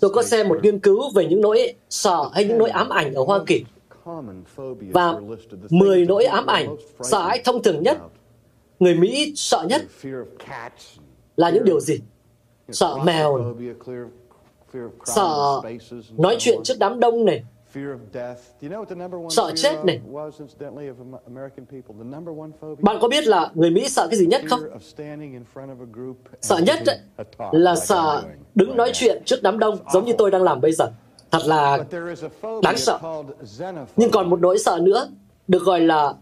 tôi 0.00 0.10
có 0.10 0.22
xem 0.22 0.48
một 0.48 0.58
nghiên 0.62 0.78
cứu 0.78 1.10
về 1.14 1.26
những 1.26 1.40
nỗi 1.40 1.74
sợ 1.90 2.30
hay 2.32 2.44
những 2.44 2.58
nỗi 2.58 2.70
ám 2.70 2.88
ảnh 2.88 3.14
ở 3.14 3.24
Hoa 3.24 3.40
Kỳ. 3.46 3.64
Và 4.92 5.14
10 5.70 6.06
nỗi 6.06 6.24
ám 6.24 6.46
ảnh, 6.46 6.76
sợ 7.02 7.22
hãi 7.22 7.42
thông 7.44 7.62
thường 7.62 7.82
nhất, 7.82 7.98
người 8.78 8.94
Mỹ 8.94 9.32
sợ 9.36 9.66
nhất 9.68 9.82
là 11.36 11.50
những 11.50 11.64
điều 11.64 11.80
gì? 11.80 12.00
Sợ 12.72 12.96
mèo, 13.04 13.54
sợ 15.04 15.60
nói 16.16 16.36
chuyện 16.38 16.60
trước 16.64 16.74
đám 16.78 17.00
đông 17.00 17.24
này, 17.24 17.44
sợ 19.30 19.52
chết 19.56 19.84
này. 19.84 20.00
Bạn 22.80 22.96
có 23.00 23.08
biết 23.08 23.26
là 23.26 23.50
người 23.54 23.70
Mỹ 23.70 23.88
sợ 23.88 24.08
cái 24.10 24.18
gì 24.18 24.26
nhất 24.26 24.42
không? 24.50 24.60
Sợ 26.40 26.58
nhất 26.58 26.78
ấy, 26.86 26.98
là 27.52 27.76
sợ 27.76 28.22
đứng 28.54 28.76
nói 28.76 28.90
chuyện 28.94 29.22
trước 29.24 29.42
đám 29.42 29.58
đông 29.58 29.78
giống 29.92 30.04
như 30.04 30.12
tôi 30.18 30.30
đang 30.30 30.42
làm 30.42 30.60
bây 30.60 30.72
giờ. 30.72 30.90
Thật 31.30 31.42
là 31.46 31.84
đáng 32.62 32.76
sợ. 32.76 32.98
Nhưng 33.96 34.10
còn 34.10 34.30
một 34.30 34.40
nỗi 34.40 34.58
sợ 34.58 34.78
nữa 34.82 35.08
được 35.48 35.62
gọi 35.62 35.80
là 35.80 36.14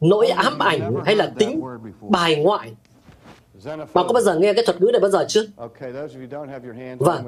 nỗi 0.00 0.28
ám 0.28 0.58
ảnh 0.58 0.94
hay 1.04 1.16
là 1.16 1.32
tính 1.38 1.60
bài 2.08 2.36
ngoại 2.36 2.74
bạn 3.94 4.04
có 4.08 4.12
bao 4.12 4.22
giờ 4.22 4.38
nghe 4.38 4.52
cái 4.54 4.64
thuật 4.64 4.80
ngữ 4.80 4.90
này 4.92 5.00
bao 5.00 5.10
giờ 5.10 5.24
chưa? 5.28 5.42
Vâng. 6.98 7.24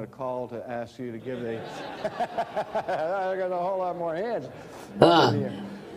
À, 5.00 5.30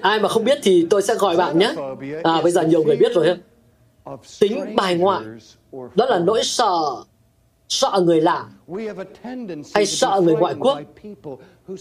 ai 0.02 0.20
mà 0.20 0.30
không 0.30 0.44
biết 0.44 0.60
thì 0.64 0.88
tôi 0.90 1.02
sẽ 1.02 1.16
gọi 1.16 1.38
bạn 1.38 1.58
nhé. 1.60 1.74
À, 2.24 2.42
bây 2.44 2.52
giờ 2.52 2.62
nhiều 2.62 2.84
người 2.84 2.98
biết 2.98 3.12
rồi. 3.16 3.26
Tính 4.40 4.76
bài 4.76 4.96
ngoại, 4.96 5.22
đó 5.96 6.06
là 6.06 6.20
nỗi 6.20 6.44
sợ 6.44 6.80
sợ 7.72 8.02
người 8.04 8.22
lạ. 8.22 8.46
Hay 9.74 9.86
sợ 9.86 10.22
người 10.24 10.36
ngoại 10.36 10.56
quốc. 10.60 10.80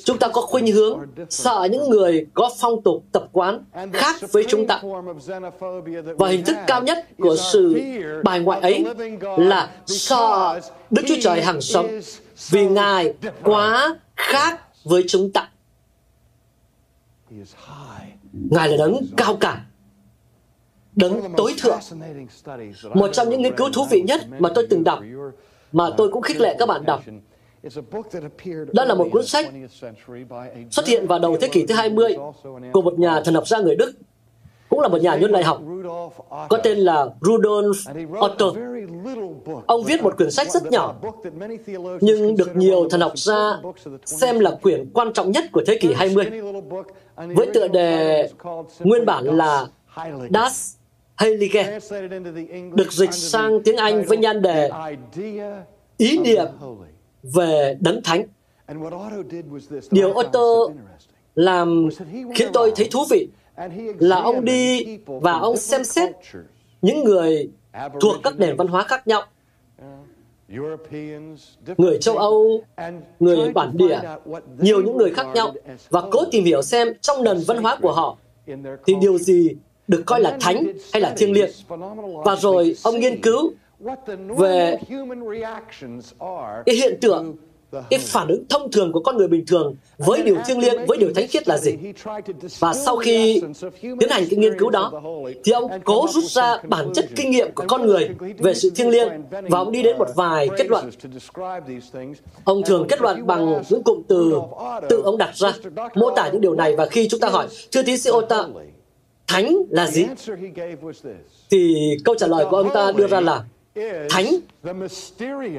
chúng 0.05 0.19
ta 0.19 0.29
có 0.29 0.41
khuynh 0.41 0.73
hướng 0.73 1.01
sợ 1.31 1.69
những 1.71 1.91
người 1.91 2.27
có 2.35 2.51
phong 2.59 2.83
tục 2.83 3.05
tập 3.13 3.29
quán 3.33 3.65
khác 3.93 4.17
với 4.33 4.45
chúng 4.49 4.67
ta. 4.67 4.83
và 6.19 6.29
hình 6.29 6.45
thức 6.45 6.57
cao 6.67 6.83
nhất 6.83 7.07
của 7.19 7.37
sự 7.53 7.81
bài 8.25 8.41
ngoại 8.41 8.61
ấy 8.61 8.85
là 9.39 9.71
sợ 9.87 10.61
đức 10.91 11.03
chúa 11.09 11.15
trời 11.21 11.43
hằng 11.43 11.61
sống 11.61 12.01
vì 12.51 12.69
ngài 12.69 13.15
quá 13.43 13.97
khác 14.17 14.61
với 14.85 15.05
chúng 15.09 15.33
ta. 15.33 15.51
Ngài 18.33 18.69
là 18.69 18.77
đấng 18.77 19.07
cao 19.17 19.37
cả, 19.41 19.65
đấng 20.97 21.35
tối 21.37 21.55
thượng. 21.59 21.81
Một 22.95 23.09
trong 23.13 23.31
những 23.31 23.43
nghiên 23.43 23.57
cứu 23.57 23.69
thú 23.73 23.87
vị 23.91 24.03
nhất 24.07 24.21
mà 24.39 24.49
tôi 24.55 24.67
từng 24.71 24.85
đọc, 24.85 25.01
mà 25.73 25.91
tôi 25.97 26.09
cũng 26.09 26.23
khích 26.23 26.41
lệ 26.41 26.57
các 26.59 26.69
bạn 26.69 26.85
đọc, 26.87 27.01
đó 28.73 28.85
là 28.85 28.95
một 28.95 29.09
cuốn 29.13 29.27
sách 29.27 29.47
xuất 30.71 30.87
hiện 30.87 31.07
vào 31.07 31.19
đầu 31.19 31.37
thế 31.41 31.49
kỷ 31.49 31.67
thứ 31.67 31.75
20 31.75 32.17
của 32.73 32.83
một 32.83 32.99
nhà 32.99 33.21
thần 33.21 33.35
học 33.35 33.49
gia 33.49 33.59
người 33.59 33.77
Đức, 33.77 33.93
cũng 34.69 34.81
là 34.81 34.89
một 34.89 35.01
nhà 35.01 35.17
nhân 35.17 35.33
đại 35.33 35.45
học, 35.45 35.63
có 36.49 36.59
tên 36.63 36.79
là 36.79 37.07
Rudolf 37.21 37.73
Otto. 38.25 38.53
Ông 39.67 39.85
viết 39.85 40.03
một 40.03 40.17
quyển 40.17 40.31
sách 40.31 40.51
rất 40.51 40.71
nhỏ, 40.71 40.95
nhưng 42.01 42.37
được 42.37 42.57
nhiều 42.57 42.89
thần 42.91 43.01
học 43.01 43.13
gia 43.19 43.59
xem 44.05 44.41
là 44.41 44.51
quyển 44.63 44.91
quan 44.95 45.13
trọng 45.13 45.31
nhất 45.31 45.45
của 45.53 45.63
thế 45.67 45.79
kỷ 45.81 45.93
20, 45.93 46.31
với 47.17 47.51
tựa 47.55 47.69
đề 47.69 48.29
nguyên 48.79 49.07
bản 49.07 49.25
là 49.25 49.67
Das 50.35 50.75
Heilige, 51.21 51.79
được 52.75 52.93
dịch 52.93 53.13
sang 53.13 53.63
tiếng 53.65 53.77
Anh 53.77 54.05
với 54.05 54.19
nhan 54.19 54.43
đề 54.43 54.71
Ý 55.97 56.19
niệm 56.19 56.47
về 57.23 57.77
đấng 57.81 58.03
thánh. 58.05 58.23
Điều 59.91 60.13
Otto 60.15 60.49
làm 61.35 61.89
khiến 62.35 62.49
tôi 62.53 62.73
thấy 62.77 62.89
thú 62.93 63.05
vị 63.11 63.29
là 63.99 64.17
ông 64.17 64.45
đi 64.45 64.99
và 65.07 65.33
ông 65.33 65.57
xem 65.57 65.85
xét 65.85 66.11
những 66.83 67.05
người 67.05 67.51
thuộc 68.01 68.17
các 68.23 68.39
nền 68.39 68.57
văn 68.57 68.67
hóa 68.67 68.83
khác 68.83 69.07
nhau. 69.07 69.23
Người 71.77 71.99
châu 72.01 72.17
Âu, 72.17 72.65
người 73.21 73.53
bản 73.55 73.77
địa, 73.77 74.01
nhiều 74.59 74.83
những 74.83 74.97
người 74.97 75.11
khác 75.11 75.27
nhau 75.35 75.55
và 75.91 76.03
cố 76.11 76.25
tìm 76.31 76.45
hiểu 76.45 76.63
xem 76.63 76.89
trong 77.01 77.25
nền 77.25 77.37
văn 77.47 77.63
hóa 77.63 77.79
của 77.83 77.93
họ 77.93 78.17
thì 78.87 78.95
điều 79.01 79.19
gì 79.19 79.57
được 79.91 80.03
coi 80.07 80.21
là 80.21 80.37
thánh 80.41 80.73
hay 80.93 81.01
là 81.01 81.15
thiêng 81.17 81.33
liêng. 81.33 81.51
Và 82.25 82.37
rồi 82.37 82.77
ông 82.83 83.01
nghiên 83.01 83.21
cứu 83.23 83.53
về 84.39 84.77
cái 86.67 86.75
hiện 86.75 86.99
tượng 87.01 87.37
cái 87.91 88.01
phản 88.01 88.29
ứng 88.29 88.45
thông 88.49 88.71
thường 88.71 88.93
của 88.93 89.01
con 89.01 89.17
người 89.17 89.29
bình 89.29 89.45
thường 89.47 89.77
với 89.99 90.23
điều 90.23 90.37
thiêng 90.47 90.59
liêng, 90.59 90.87
với 90.87 90.99
điều 90.99 91.13
thánh 91.15 91.29
khiết 91.29 91.49
là 91.49 91.59
gì. 91.59 91.73
Và 92.59 92.75
sau 92.75 92.97
khi 92.97 93.43
tiến 93.83 94.11
hành 94.11 94.25
cái 94.31 94.39
nghiên 94.39 94.59
cứu 94.59 94.71
đó, 94.71 94.93
thì 95.45 95.53
ông 95.53 95.71
cố 95.85 96.07
rút 96.11 96.25
ra 96.25 96.59
bản 96.69 96.93
chất 96.95 97.07
kinh 97.17 97.31
nghiệm 97.31 97.53
của 97.55 97.65
con 97.69 97.87
người 97.87 98.09
về 98.39 98.55
sự 98.55 98.71
thiêng 98.71 98.89
liêng 98.89 99.09
và 99.31 99.59
ông 99.59 99.73
đi 99.73 99.83
đến 99.83 99.99
một 99.99 100.09
vài 100.17 100.49
kết 100.57 100.67
luận. 100.71 100.91
Ông 102.45 102.63
thường 102.67 102.87
kết 102.89 103.01
luận 103.01 103.27
bằng 103.27 103.63
những 103.71 103.83
cụm 103.83 104.03
từ 104.09 104.35
tự 104.89 105.03
ông 105.03 105.19
đặt 105.19 105.37
ra, 105.37 105.53
mô 105.95 106.11
tả 106.11 106.29
những 106.33 106.41
điều 106.41 106.55
này 106.55 106.77
và 106.77 106.87
khi 106.87 107.09
chúng 107.09 107.21
ta 107.21 107.29
hỏi, 107.29 107.47
thưa 107.73 107.83
tiến 107.83 107.99
sĩ 107.99 108.11
Ota, 108.11 108.45
thánh 109.31 109.57
là 109.71 109.87
gì? 109.87 110.07
Thì 111.51 111.97
câu 112.05 112.15
trả 112.19 112.27
lời 112.27 112.47
của 112.51 112.57
ông 112.57 112.71
ta 112.75 112.93
đưa 112.97 113.07
ra 113.07 113.21
là 113.21 113.45
thánh 114.11 114.27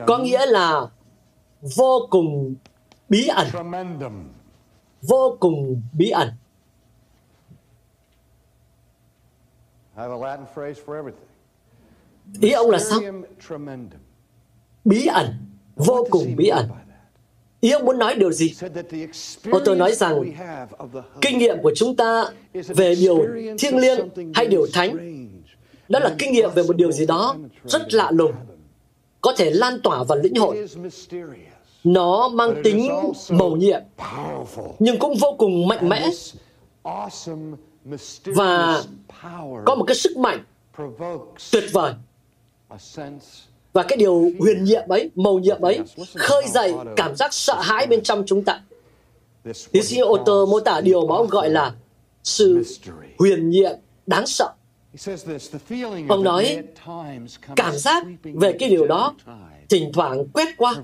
có 0.07 0.17
nghĩa 0.17 0.45
là 0.45 0.87
vô 1.77 2.07
cùng 2.09 2.55
bí 3.09 3.27
ẩn. 3.27 3.47
vô 5.01 5.37
cùng 5.39 5.81
bí 5.93 6.09
ẩn. 6.09 6.29
Ý 12.41 12.51
ông 12.51 12.69
là 12.69 12.79
sao? 12.79 12.99
Bí 14.85 15.05
ẩn 15.05 15.27
vô 15.75 16.07
cùng 16.09 16.35
bí 16.35 16.47
ẩn 16.47 16.69
ý 17.61 17.71
ông 17.71 17.85
muốn 17.85 17.99
nói 17.99 18.15
điều 18.15 18.31
gì? 18.31 18.55
Ô 19.51 19.59
tôi 19.65 19.75
nói 19.75 19.91
rằng 19.91 20.31
kinh 21.21 21.37
nghiệm 21.37 21.57
của 21.63 21.71
chúng 21.75 21.95
ta 21.95 22.25
về 22.51 22.95
điều 22.95 23.25
thiêng 23.59 23.77
liêng 23.77 24.09
hay 24.33 24.47
điều 24.47 24.67
thánh. 24.73 24.97
đó 25.89 25.99
là 25.99 26.15
kinh 26.19 26.31
nghiệm 26.31 26.49
về 26.55 26.63
một 26.63 26.75
điều 26.75 26.91
gì 26.91 27.05
đó 27.05 27.35
rất 27.65 27.93
lạ 27.93 28.11
lùng 28.11 28.31
có 29.21 29.33
thể 29.37 29.51
lan 29.51 29.81
tỏa 29.83 30.03
và 30.03 30.15
lĩnh 30.15 30.35
hội. 30.35 30.67
Nó 31.83 32.29
mang 32.29 32.61
tính 32.63 32.89
mầu 33.29 33.55
nhiệm 33.55 33.81
nhưng 34.79 34.99
cũng 34.99 35.15
vô 35.15 35.35
cùng 35.37 35.67
mạnh 35.67 35.89
mẽ. 35.89 36.09
Và 38.25 38.83
có 39.65 39.75
một 39.75 39.83
cái 39.87 39.95
sức 39.95 40.17
mạnh 40.17 40.43
tuyệt 41.51 41.63
vời 41.73 41.93
và 43.73 43.83
cái 43.83 43.97
điều 43.97 44.31
huyền 44.39 44.63
nhiệm 44.63 44.87
ấy, 44.87 45.09
mầu 45.15 45.39
nhiệm 45.39 45.61
ấy, 45.61 45.79
khơi 46.15 46.43
dậy 46.47 46.73
cảm 46.95 47.15
giác 47.15 47.33
sợ 47.33 47.61
hãi 47.61 47.87
bên 47.87 48.03
trong 48.03 48.23
chúng 48.25 48.43
ta 48.43 48.61
tiến 49.71 49.83
sĩ 49.83 50.01
Otter 50.01 50.49
mô 50.49 50.59
tả 50.59 50.81
điều 50.81 51.07
mà 51.07 51.15
ông 51.15 51.27
gọi 51.27 51.49
là 51.49 51.73
sự 52.23 52.63
huyền 53.19 53.49
nhiệm 53.49 53.71
đáng 54.07 54.27
sợ 54.27 54.53
ông 56.07 56.23
nói, 56.23 56.63
cảm 57.55 57.77
giác 57.77 58.05
về 58.23 58.53
cái 58.59 58.69
điều 58.69 58.87
đó 58.87 59.15
thỉnh 59.69 59.91
thoảng 59.93 60.27
quét 60.33 60.47
qua. 60.57 60.75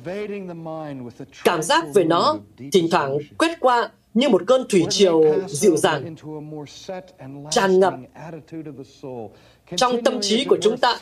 Cảm 1.44 1.64
giác 1.64 1.86
về 1.94 2.04
nó 2.04 2.38
thỉnh 2.72 2.88
thoảng 2.92 3.18
quét 3.38 3.60
qua 3.60 3.90
như 4.18 4.30
một 4.30 4.42
cơn 4.48 4.68
thủy 4.70 4.86
triều 4.90 5.24
dịu 5.48 5.78
dàng, 5.78 6.16
tràn 7.52 7.80
ngập 7.80 7.94
trong 9.76 10.04
tâm 10.04 10.18
trí 10.22 10.46
của 10.46 10.58
chúng 10.62 10.78
ta 10.78 10.98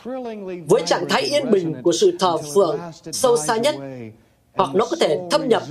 với 0.68 0.82
trạng 0.86 1.08
thái 1.08 1.22
yên 1.22 1.50
bình 1.50 1.74
của 1.82 1.92
sự 1.92 2.16
thờ 2.18 2.36
phượng 2.54 2.78
sâu 3.12 3.36
xa 3.36 3.56
nhất 3.56 3.74
hoặc 4.54 4.74
nó 4.74 4.86
có 4.90 4.96
thể 5.00 5.18
thâm 5.30 5.48
nhập 5.48 5.62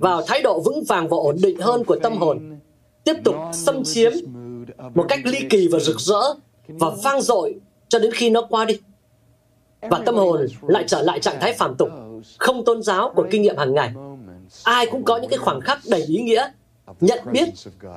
vào 0.00 0.22
thái 0.26 0.42
độ 0.42 0.60
vững 0.60 0.84
vàng 0.88 1.08
và 1.08 1.16
ổn 1.16 1.36
định 1.42 1.60
hơn 1.60 1.84
của 1.84 1.96
tâm 2.02 2.16
hồn 2.16 2.58
tiếp 3.04 3.14
tục 3.24 3.34
xâm 3.52 3.84
chiếm 3.84 4.12
một 4.94 5.06
cách 5.08 5.20
ly 5.24 5.38
kỳ 5.50 5.68
và 5.72 5.78
rực 5.78 6.00
rỡ 6.00 6.20
và 6.68 6.90
vang 7.02 7.20
dội 7.20 7.54
cho 7.88 7.98
đến 7.98 8.12
khi 8.12 8.30
nó 8.30 8.42
qua 8.50 8.64
đi 8.64 8.80
và 9.90 10.02
tâm 10.06 10.14
hồn 10.14 10.46
lại 10.62 10.84
trở 10.86 11.02
lại 11.02 11.20
trạng 11.20 11.40
thái 11.40 11.52
phàm 11.52 11.74
tục, 11.78 11.88
không 12.38 12.64
tôn 12.64 12.82
giáo 12.82 13.12
của 13.16 13.26
kinh 13.30 13.42
nghiệm 13.42 13.56
hàng 13.56 13.74
ngày. 13.74 13.92
Ai 14.64 14.86
cũng 14.86 15.04
có 15.04 15.16
những 15.16 15.30
cái 15.30 15.38
khoảng 15.38 15.60
khắc 15.60 15.78
đầy 15.90 16.02
ý 16.02 16.16
nghĩa, 16.22 16.48
nhận 17.00 17.18
biết 17.32 17.48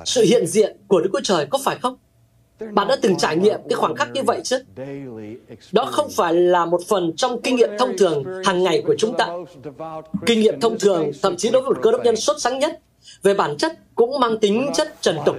sự 0.04 0.22
hiện 0.22 0.46
diện 0.46 0.76
của 0.88 1.00
Đức 1.00 1.10
Chúa 1.12 1.20
Trời 1.24 1.46
có 1.46 1.58
phải 1.64 1.78
không? 1.82 1.96
Bạn 2.72 2.88
đã 2.88 2.96
từng 3.02 3.16
trải 3.16 3.36
nghiệm 3.36 3.60
cái 3.68 3.76
khoảng 3.76 3.94
khắc 3.94 4.12
như 4.12 4.22
vậy 4.22 4.40
chứ? 4.44 4.58
Đó 5.72 5.84
không 5.84 6.10
phải 6.10 6.34
là 6.34 6.66
một 6.66 6.80
phần 6.88 7.12
trong 7.16 7.42
kinh 7.42 7.56
nghiệm 7.56 7.70
thông 7.78 7.98
thường 7.98 8.24
hàng 8.44 8.62
ngày 8.62 8.82
của 8.86 8.94
chúng 8.98 9.16
ta. 9.16 9.28
Kinh 10.26 10.40
nghiệm 10.40 10.60
thông 10.60 10.78
thường, 10.78 11.10
thậm 11.22 11.36
chí 11.36 11.50
đối 11.50 11.62
với 11.62 11.70
một 11.70 11.78
cơ 11.82 11.92
đốc 11.92 12.04
nhân 12.04 12.16
xuất 12.16 12.40
sắc 12.40 12.52
nhất, 12.52 12.80
về 13.22 13.34
bản 13.34 13.56
chất 13.56 13.72
cũng 13.94 14.20
mang 14.20 14.38
tính 14.38 14.70
chất 14.74 14.94
trần 15.00 15.16
tục. 15.26 15.36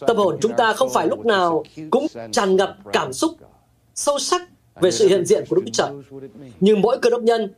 Tâm 0.00 0.16
hồn 0.16 0.38
chúng 0.40 0.52
ta 0.56 0.72
không 0.72 0.90
phải 0.90 1.06
lúc 1.06 1.26
nào 1.26 1.64
cũng 1.90 2.06
tràn 2.32 2.56
ngập 2.56 2.76
cảm 2.92 3.12
xúc 3.12 3.32
sâu 3.94 4.18
sắc 4.18 4.42
về 4.80 4.90
sự 4.90 5.08
hiện 5.08 5.24
diện 5.24 5.44
của 5.48 5.56
Đức 5.56 5.62
Chúa 5.66 5.72
Trời. 5.72 6.20
Nhưng 6.60 6.80
mỗi 6.80 6.98
cơ 6.98 7.10
đốc 7.10 7.22
nhân 7.22 7.52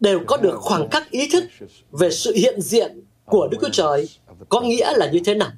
đều 0.00 0.20
có 0.26 0.36
được 0.36 0.56
khoảng 0.56 0.90
khắc 0.90 1.10
ý 1.10 1.28
thức 1.32 1.44
về 1.90 2.10
sự 2.10 2.32
hiện 2.34 2.60
diện 2.60 3.00
của 3.24 3.48
Đức 3.50 3.58
Chúa 3.60 3.70
Trời 3.72 4.08
có 4.48 4.60
nghĩa 4.60 4.92
là 4.96 5.10
như 5.10 5.20
thế 5.24 5.34
nào. 5.34 5.50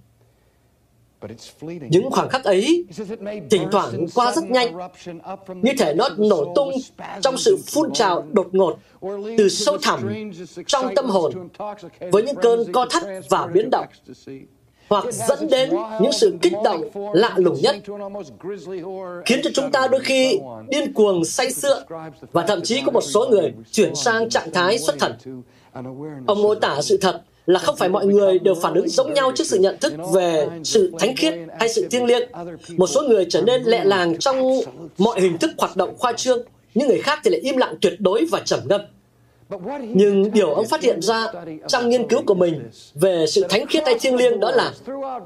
Những 1.90 2.10
khoảng 2.10 2.28
khắc 2.28 2.44
ấy 2.44 2.86
thỉnh 3.50 3.68
thoảng 3.72 4.06
qua 4.14 4.32
rất 4.32 4.44
nhanh, 4.50 4.78
như 5.62 5.72
thể 5.78 5.94
nó 5.94 6.08
nổ 6.16 6.52
tung 6.54 6.70
trong 7.20 7.38
sự 7.38 7.58
phun 7.66 7.92
trào 7.92 8.26
đột 8.32 8.48
ngột 8.52 8.78
từ 9.38 9.48
sâu 9.48 9.78
thẳm 9.82 10.32
trong 10.66 10.94
tâm 10.94 11.06
hồn 11.06 11.48
với 12.12 12.22
những 12.22 12.36
cơn 12.36 12.72
co 12.72 12.86
thắt 12.90 13.02
và 13.30 13.46
biến 13.46 13.68
động 13.70 13.86
hoặc 14.88 15.04
dẫn 15.10 15.48
đến 15.50 15.70
những 16.00 16.12
sự 16.12 16.36
kích 16.42 16.52
động 16.64 16.82
lạ 17.14 17.34
lùng 17.36 17.56
nhất, 17.62 17.76
khiến 19.26 19.40
cho 19.42 19.50
chúng 19.54 19.70
ta 19.70 19.88
đôi 19.88 20.00
khi 20.00 20.38
điên 20.68 20.92
cuồng 20.92 21.24
say 21.24 21.52
sưa 21.52 21.84
và 22.32 22.46
thậm 22.46 22.62
chí 22.62 22.82
có 22.86 22.92
một 22.92 23.04
số 23.04 23.26
người 23.30 23.52
chuyển 23.72 23.94
sang 23.94 24.28
trạng 24.28 24.52
thái 24.52 24.78
xuất 24.78 24.96
thần. 24.98 25.12
Ông 26.26 26.42
mô 26.42 26.54
tả 26.54 26.82
sự 26.82 26.98
thật 27.00 27.22
là 27.46 27.58
không 27.58 27.76
phải 27.76 27.88
mọi 27.88 28.06
người 28.06 28.38
đều 28.38 28.54
phản 28.54 28.74
ứng 28.74 28.88
giống 28.88 29.14
nhau 29.14 29.32
trước 29.34 29.46
sự 29.46 29.58
nhận 29.58 29.78
thức 29.80 29.92
về 30.14 30.48
sự 30.64 30.92
thánh 30.98 31.16
khiết 31.16 31.34
hay 31.58 31.68
sự 31.68 31.88
thiêng 31.90 32.04
liêng. 32.04 32.28
Một 32.76 32.86
số 32.86 33.02
người 33.02 33.26
trở 33.30 33.42
nên 33.42 33.62
lẹ 33.62 33.84
làng 33.84 34.18
trong 34.18 34.60
mọi 34.98 35.20
hình 35.20 35.38
thức 35.38 35.50
hoạt 35.58 35.76
động 35.76 35.94
khoa 35.98 36.12
trương, 36.12 36.42
những 36.74 36.88
người 36.88 37.00
khác 37.02 37.18
thì 37.24 37.30
lại 37.30 37.40
im 37.40 37.56
lặng 37.56 37.74
tuyệt 37.80 38.00
đối 38.00 38.26
và 38.30 38.40
trầm 38.44 38.60
ngâm. 38.68 38.80
Nhưng 39.94 40.32
điều 40.32 40.54
ông 40.54 40.66
phát 40.66 40.82
hiện 40.82 41.02
ra 41.02 41.26
trong 41.68 41.88
nghiên 41.88 42.08
cứu 42.08 42.22
của 42.26 42.34
mình 42.34 42.68
về 42.94 43.26
sự 43.28 43.44
thánh 43.48 43.66
khiết 43.66 43.82
hay 43.86 43.96
thiêng 44.00 44.16
liêng 44.16 44.40
đó 44.40 44.50
là 44.50 44.72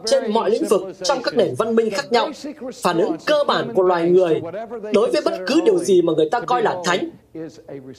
trên 0.07 0.33
mọi 0.33 0.51
lĩnh 0.51 0.65
vực 0.65 0.83
trong 1.03 1.23
các 1.23 1.37
nền 1.37 1.55
văn 1.59 1.77
minh 1.77 1.91
khác 1.91 2.13
nhau, 2.13 2.31
phản 2.83 2.99
ứng 2.99 3.17
cơ 3.27 3.45
bản 3.47 3.73
của 3.75 3.83
loài 3.83 4.11
người 4.11 4.41
đối 4.93 5.11
với 5.11 5.23
bất 5.25 5.39
cứ 5.47 5.61
điều 5.65 5.79
gì 5.79 6.03
mà 6.03 6.13
người 6.17 6.29
ta 6.31 6.41
coi 6.41 6.63
là 6.63 6.77
thánh, 6.85 7.11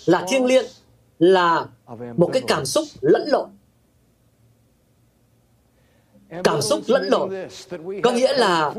là 0.05 0.25
thiêng 0.29 0.45
liêng, 0.45 0.65
là 1.19 1.65
một 2.17 2.29
cái 2.33 2.41
cảm 2.47 2.65
xúc 2.65 2.83
lẫn 3.01 3.23
lộn. 3.27 3.49
Cảm 6.43 6.61
xúc 6.61 6.79
lẫn 6.87 7.07
lộn 7.07 7.29
có 8.03 8.11
nghĩa 8.11 8.33
là 8.33 8.73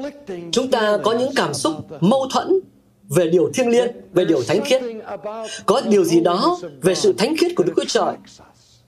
chúng 0.53 0.71
ta 0.71 0.99
có 1.05 1.13
những 1.13 1.31
cảm 1.37 1.55
xúc 1.55 1.75
mâu 2.01 2.29
thuẫn 2.33 2.61
về 3.09 3.27
điều 3.27 3.51
thiêng 3.55 3.69
liêng, 3.69 3.89
về 4.13 4.25
điều 4.25 4.43
thánh 4.43 4.65
khiết. 4.65 4.83
Có 5.67 5.81
điều 5.89 6.05
gì 6.05 6.21
đó 6.21 6.59
về 6.83 6.95
sự 6.95 7.13
thánh 7.19 7.37
khiết 7.37 7.53
của 7.57 7.65
Đức 7.65 7.73
Chúa 7.77 7.85
Trời 7.89 8.15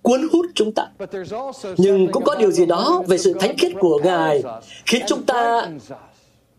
cuốn 0.03 0.29
hút 0.33 0.47
chúng 0.55 0.73
ta. 0.73 0.87
Nhưng 1.77 2.13
cũng 2.13 2.25
có 2.25 2.35
điều 2.35 2.51
gì 2.51 2.67
đó 2.67 3.03
về 3.07 3.19
sự 3.19 3.33
thánh 3.41 3.57
khiết 3.59 3.73
của 3.81 4.01
Ngài 4.05 4.43
khiến 4.87 5.03
chúng 5.07 5.23
ta 5.23 5.69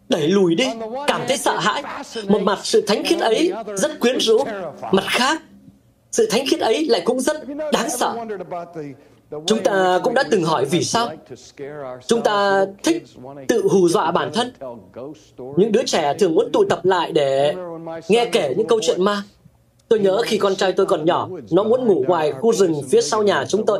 đẩy 0.10 0.28
lùi 0.28 0.56
đi, 0.56 0.66
cảm 1.08 1.22
thấy 1.28 1.38
sợ 1.38 1.58
hãi. 1.58 1.84
Một 2.28 2.42
mặt 2.42 2.60
sự 2.64 2.82
thánh 2.82 3.04
khiết 3.06 3.20
ấy 3.20 3.52
rất 3.78 4.00
quyến 4.00 4.20
rũ, 4.20 4.38
mặt 4.92 5.06
khác 5.08 5.42
sự 6.12 6.28
thánh 6.32 6.46
khiết 6.48 6.60
ấy 6.60 6.86
lại 6.86 7.02
cũng 7.06 7.20
rất 7.20 7.38
đáng 7.74 7.90
sợ. 7.90 8.16
Chúng 9.46 9.64
ta 9.64 10.00
cũng 10.04 10.14
đã 10.14 10.24
từng 10.32 10.44
hỏi 10.44 10.66
vì 10.66 10.84
sao 10.84 11.10
chúng 12.08 12.22
ta 12.22 12.66
thích 12.84 13.04
tự 13.48 13.68
hù 13.72 13.90
dọa 13.90 14.12
bản 14.12 14.32
thân. 14.34 14.52
Những 15.58 15.72
đứa 15.72 15.84
trẻ 15.86 16.14
thường 16.20 16.36
muốn 16.36 16.50
tụ 16.54 16.64
tập 16.70 16.86
lại 16.86 17.12
để 17.12 17.56
nghe 18.10 18.26
kể 18.26 18.54
những 18.58 18.68
câu 18.68 18.80
chuyện 18.82 19.04
ma. 19.04 19.24
Tôi 19.88 20.00
nhớ 20.00 20.22
khi 20.26 20.38
con 20.38 20.56
trai 20.56 20.72
tôi 20.72 20.86
còn 20.86 21.06
nhỏ, 21.06 21.30
nó 21.52 21.64
muốn 21.64 21.86
ngủ 21.88 22.04
ngoài 22.08 22.32
khu 22.32 22.54
rừng 22.54 22.74
phía 22.90 23.02
sau 23.02 23.24
nhà 23.24 23.46
chúng 23.48 23.66
tôi. 23.66 23.80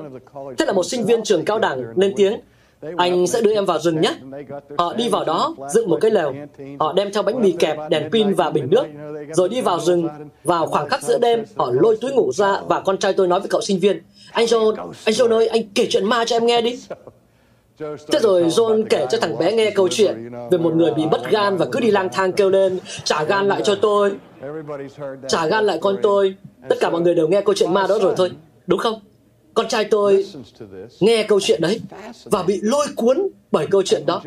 Thế 0.58 0.66
là 0.66 0.74
một 0.74 0.84
sinh 0.84 1.06
viên 1.06 1.24
trường 1.24 1.46
cao 1.46 1.60
đẳng 1.60 1.84
lên 1.96 2.14
tiếng, 2.16 2.40
anh 2.98 3.28
sẽ 3.28 3.42
đưa 3.42 3.54
em 3.54 3.66
vào 3.66 3.80
rừng 3.80 4.02
nhé. 4.02 4.16
Họ 4.78 4.94
đi 4.94 5.10
vào 5.10 5.26
đó, 5.26 5.56
dựng 5.74 5.90
một 5.90 5.98
cái 6.02 6.12
lều. 6.12 6.34
Họ 6.80 6.94
đem 6.94 7.14
theo 7.14 7.24
bánh 7.24 7.42
mì 7.42 7.52
kẹp, 7.52 7.78
đèn 7.90 8.12
pin 8.12 8.34
và 8.34 8.50
bình 8.50 8.68
nước. 8.72 8.86
Rồi 9.32 9.50
đi 9.50 9.62
vào 9.62 9.80
rừng. 9.80 10.08
Vào 10.44 10.68
khoảng 10.68 10.90
khắc 10.90 11.04
giữa 11.04 11.18
đêm, 11.22 11.44
họ 11.56 11.72
lôi 11.74 11.98
túi 12.02 12.12
ngủ 12.12 12.32
ra 12.34 12.58
và 12.68 12.80
con 12.80 12.98
trai 12.98 13.14
tôi 13.14 13.28
nói 13.28 13.40
với 13.40 13.50
cậu 13.50 13.62
sinh 13.62 13.80
viên, 13.80 14.02
anh 14.32 14.46
John, 14.46 14.76
anh 14.76 15.16
John 15.16 15.32
ơi, 15.32 15.48
anh 15.48 15.62
kể 15.76 15.88
chuyện 15.90 16.06
ma 16.06 16.26
cho 16.26 16.36
em 16.36 16.46
nghe 16.46 16.62
đi. 16.62 16.80
Thế 17.80 18.20
rồi 18.22 18.44
John 18.44 18.84
kể 18.90 19.06
cho 19.10 19.18
thằng 19.22 19.38
bé 19.38 19.52
nghe 19.52 19.72
câu 19.72 19.88
chuyện 19.92 20.32
về 20.52 20.58
một 20.58 20.76
người 20.76 20.92
bị 20.92 21.06
mất 21.12 21.32
gan 21.32 21.58
và 21.58 21.66
cứ 21.72 21.80
đi 21.80 21.92
lang 21.92 22.10
thang 22.14 22.32
kêu 22.32 22.50
lên, 22.50 22.80
trả 23.04 23.24
gan 23.24 23.48
lại 23.48 23.62
cho 23.64 23.76
tôi, 23.76 24.12
trả 25.28 25.48
gan 25.48 25.66
lại 25.66 25.78
con 25.82 25.96
tôi. 26.02 26.36
Tất 26.70 26.76
cả 26.80 26.90
mọi 26.90 27.02
người 27.02 27.16
đều 27.16 27.28
nghe 27.28 27.42
câu 27.42 27.56
chuyện 27.56 27.74
ma 27.74 27.88
đó 27.90 28.00
rồi 28.02 28.14
thôi, 28.18 28.32
đúng 28.68 28.80
không? 28.80 29.00
Con 29.56 29.68
trai 29.68 29.86
tôi 29.86 30.26
nghe 31.00 31.24
câu 31.24 31.40
chuyện 31.40 31.62
đấy 31.62 31.82
và 32.24 32.44
bị 32.44 32.60
lôi 32.64 32.88
cuốn 32.96 33.28
bởi 33.52 33.68
câu 33.72 33.84
chuyện 33.84 34.06
đó. 34.06 34.22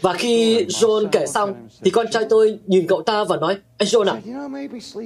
Và 0.00 0.12
khi 0.12 0.64
John 0.64 1.06
kể 1.12 1.26
xong, 1.26 1.54
thì 1.84 1.90
con 1.90 2.06
trai 2.10 2.24
tôi 2.30 2.58
nhìn 2.66 2.86
cậu 2.86 3.02
ta 3.02 3.24
và 3.24 3.36
nói, 3.36 3.56
anh 3.78 3.88
John 3.88 4.08
à, 4.08 4.20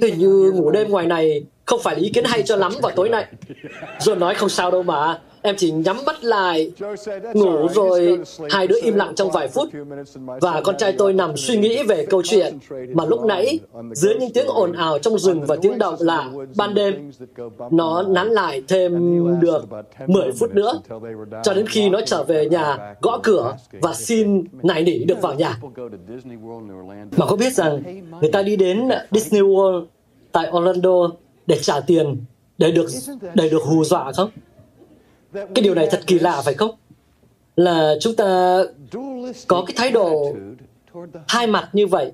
hình 0.01 0.19
như 0.19 0.51
ngủ 0.55 0.71
đêm 0.71 0.89
ngoài 0.89 1.05
này 1.05 1.43
không 1.65 1.81
phải 1.83 1.95
là 1.95 2.01
ý 2.01 2.09
kiến 2.09 2.23
hay 2.25 2.43
cho 2.43 2.55
lắm 2.55 2.71
vào 2.81 2.91
tối 2.95 3.09
nay. 3.09 3.25
John 3.99 4.19
nói 4.19 4.35
không 4.35 4.49
sao 4.49 4.71
đâu 4.71 4.83
mà, 4.83 5.21
em 5.41 5.55
chỉ 5.57 5.71
nhắm 5.71 5.97
mắt 6.05 6.23
lại, 6.23 6.71
ngủ 7.33 7.67
rồi 7.67 8.19
hai 8.49 8.67
đứa 8.67 8.75
im 8.83 8.95
lặng 8.95 9.15
trong 9.15 9.31
vài 9.31 9.47
phút. 9.47 9.69
Và 10.41 10.61
con 10.63 10.77
trai 10.77 10.91
tôi 10.97 11.13
nằm 11.13 11.37
suy 11.37 11.57
nghĩ 11.57 11.83
về 11.83 12.05
câu 12.05 12.21
chuyện 12.25 12.59
mà 12.93 13.05
lúc 13.05 13.25
nãy, 13.25 13.59
dưới 13.93 14.15
những 14.15 14.33
tiếng 14.33 14.47
ồn 14.47 14.73
ào 14.73 14.99
trong 14.99 15.19
rừng 15.19 15.45
và 15.45 15.55
tiếng 15.61 15.77
động 15.77 15.95
lạ 15.99 16.31
ban 16.55 16.73
đêm, 16.73 17.11
nó 17.71 18.03
nán 18.03 18.27
lại 18.27 18.63
thêm 18.67 18.91
được 19.39 19.65
10 20.07 20.31
phút 20.39 20.55
nữa, 20.55 20.81
cho 21.43 21.53
đến 21.53 21.67
khi 21.67 21.89
nó 21.89 22.01
trở 22.05 22.23
về 22.23 22.49
nhà, 22.49 22.95
gõ 23.01 23.19
cửa 23.23 23.55
và 23.81 23.93
xin 23.93 24.43
nài 24.63 24.83
nỉ 24.83 25.03
được 25.03 25.21
vào 25.21 25.33
nhà. 25.33 25.57
Mà 27.17 27.25
có 27.25 27.35
biết 27.35 27.53
rằng 27.53 27.83
người 28.21 28.31
ta 28.31 28.43
đi 28.43 28.55
đến 28.55 28.89
Disney 29.11 29.41
World 29.41 29.85
tại 30.31 30.51
Orlando 30.57 31.09
để 31.47 31.57
trả 31.61 31.79
tiền 31.79 32.23
để 32.57 32.71
được 32.71 32.85
để 33.33 33.49
được 33.49 33.63
hù 33.63 33.83
dọa 33.83 34.11
không? 34.11 34.29
Cái 35.33 35.63
điều 35.63 35.75
này 35.75 35.87
thật 35.91 36.01
kỳ 36.07 36.19
lạ 36.19 36.41
phải 36.45 36.53
không? 36.53 36.71
Là 37.55 37.95
chúng 37.99 38.15
ta 38.15 38.61
có 39.47 39.63
cái 39.67 39.73
thái 39.77 39.91
độ 39.91 40.35
hai 41.27 41.47
mặt 41.47 41.69
như 41.73 41.87
vậy 41.87 42.11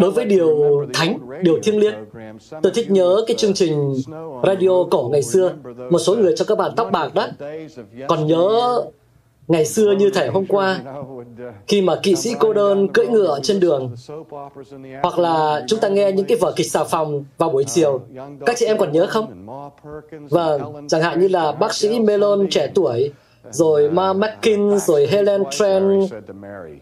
đối 0.00 0.10
với 0.10 0.24
điều 0.24 0.86
thánh, 0.94 1.18
điều 1.42 1.58
thiêng 1.62 1.78
liêng. 1.78 1.94
Tôi 2.62 2.72
thích 2.74 2.90
nhớ 2.90 3.24
cái 3.26 3.36
chương 3.36 3.54
trình 3.54 3.94
radio 4.46 4.84
cổ 4.90 5.08
ngày 5.12 5.22
xưa, 5.22 5.52
một 5.90 5.98
số 5.98 6.16
người 6.16 6.34
cho 6.36 6.44
các 6.44 6.58
bạn 6.58 6.72
tóc 6.76 6.88
bạc 6.92 7.14
đó 7.14 7.28
còn 8.08 8.26
nhớ 8.26 8.80
ngày 9.48 9.64
xưa 9.64 9.92
như 9.92 10.10
thể 10.10 10.28
hôm 10.28 10.46
qua 10.46 10.80
khi 11.66 11.80
mà 11.82 11.96
kỵ 12.02 12.16
sĩ 12.16 12.34
cô 12.40 12.52
đơn 12.52 12.88
cưỡi 12.88 13.06
ngựa 13.06 13.38
trên 13.42 13.60
đường 13.60 13.96
hoặc 15.02 15.18
là 15.18 15.64
chúng 15.68 15.80
ta 15.80 15.88
nghe 15.88 16.12
những 16.12 16.26
cái 16.26 16.38
vở 16.40 16.52
kịch 16.56 16.70
xà 16.70 16.84
phòng 16.84 17.24
vào 17.38 17.50
buổi 17.50 17.64
chiều 17.64 18.00
các 18.46 18.56
chị 18.58 18.66
em 18.66 18.78
còn 18.78 18.92
nhớ 18.92 19.06
không? 19.06 19.46
Vâng 20.28 20.86
chẳng 20.88 21.02
hạn 21.02 21.20
như 21.20 21.28
là 21.28 21.52
bác 21.52 21.74
sĩ 21.74 22.00
Melon 22.00 22.46
trẻ 22.50 22.70
tuổi 22.74 23.12
rồi 23.50 23.90
Ma 23.90 24.12
Mackin, 24.12 24.78
rồi 24.78 25.06
Helen 25.06 25.42
Trent 25.50 26.10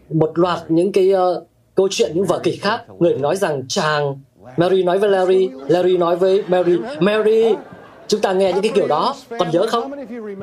một 0.09 0.31
loạt 0.35 0.59
những 0.67 0.91
cái 0.91 1.13
uh, 1.13 1.43
câu 1.75 1.87
chuyện 1.91 2.11
những 2.15 2.25
vở 2.25 2.39
kịch 2.43 2.61
khác. 2.61 2.81
Người 2.99 3.13
nói 3.13 3.35
rằng 3.35 3.63
chàng 3.67 4.19
Mary 4.57 4.83
nói 4.83 4.99
với 4.99 5.09
Larry 5.09 5.49
Larry 5.67 5.97
nói 5.97 6.15
với 6.15 6.43
Mary 6.47 6.77
Mary 6.99 7.55
Chúng 8.07 8.21
ta 8.21 8.33
nghe 8.33 8.53
những 8.53 8.61
cái 8.61 8.71
kiểu 8.75 8.87
đó, 8.87 9.15
còn 9.39 9.51
nhớ 9.51 9.65
không? 9.69 9.91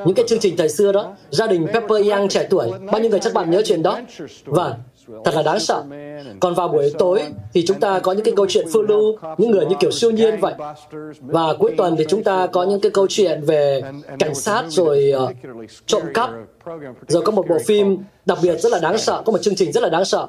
Những 0.05 0.15
cái 0.17 0.25
chương 0.29 0.39
trình 0.39 0.57
thời 0.57 0.69
xưa 0.69 0.93
đó, 0.93 1.15
gia 1.31 1.47
đình 1.47 1.67
Pepper 1.67 2.09
Young 2.11 2.29
trẻ 2.29 2.47
tuổi, 2.51 2.71
bao 2.93 3.01
nhiêu 3.01 3.11
người 3.11 3.21
chắc 3.21 3.35
bạn 3.35 3.51
nhớ 3.51 3.63
chuyện 3.65 3.83
đó? 3.83 3.99
Vâng, 4.45 4.73
thật 5.25 5.35
là 5.35 5.43
đáng 5.43 5.61
sợ. 5.61 5.83
Còn 6.41 6.55
vào 6.55 6.69
buổi 6.69 6.93
tối 6.99 7.23
thì 7.55 7.67
chúng 7.67 7.81
ta 7.81 7.99
có 7.99 8.13
những 8.13 8.25
cái 8.25 8.35
câu 8.37 8.47
chuyện 8.49 8.67
phương 8.73 8.89
lưu, 8.89 9.17
những 9.39 9.51
người 9.51 9.67
như 9.67 9.75
kiểu 9.81 9.91
siêu 9.91 10.11
nhiên 10.11 10.41
vậy. 10.41 10.55
Và 11.21 11.55
cuối 11.59 11.75
tuần 11.77 11.97
thì 11.99 12.05
chúng 12.09 12.25
ta 12.25 12.47
có 12.47 12.63
những 12.63 12.81
cái 12.81 12.91
câu 12.91 13.07
chuyện 13.11 13.41
về 13.45 13.83
cảnh 14.19 14.35
sát 14.35 14.65
rồi 14.69 15.13
uh, 15.25 15.31
trộm 15.87 16.03
cắp. 16.15 16.31
Rồi 17.09 17.23
có 17.23 17.33
một 17.33 17.49
bộ 17.49 17.59
phim 17.67 17.99
đặc 18.27 18.39
biệt 18.43 18.61
rất 18.61 18.73
là 18.73 18.79
đáng 18.79 18.99
sợ, 18.99 19.23
có 19.27 19.33
một 19.33 19.43
chương 19.43 19.55
trình 19.55 19.73
rất 19.73 19.83
là 19.83 19.89
đáng 19.89 20.05
sợ 20.05 20.27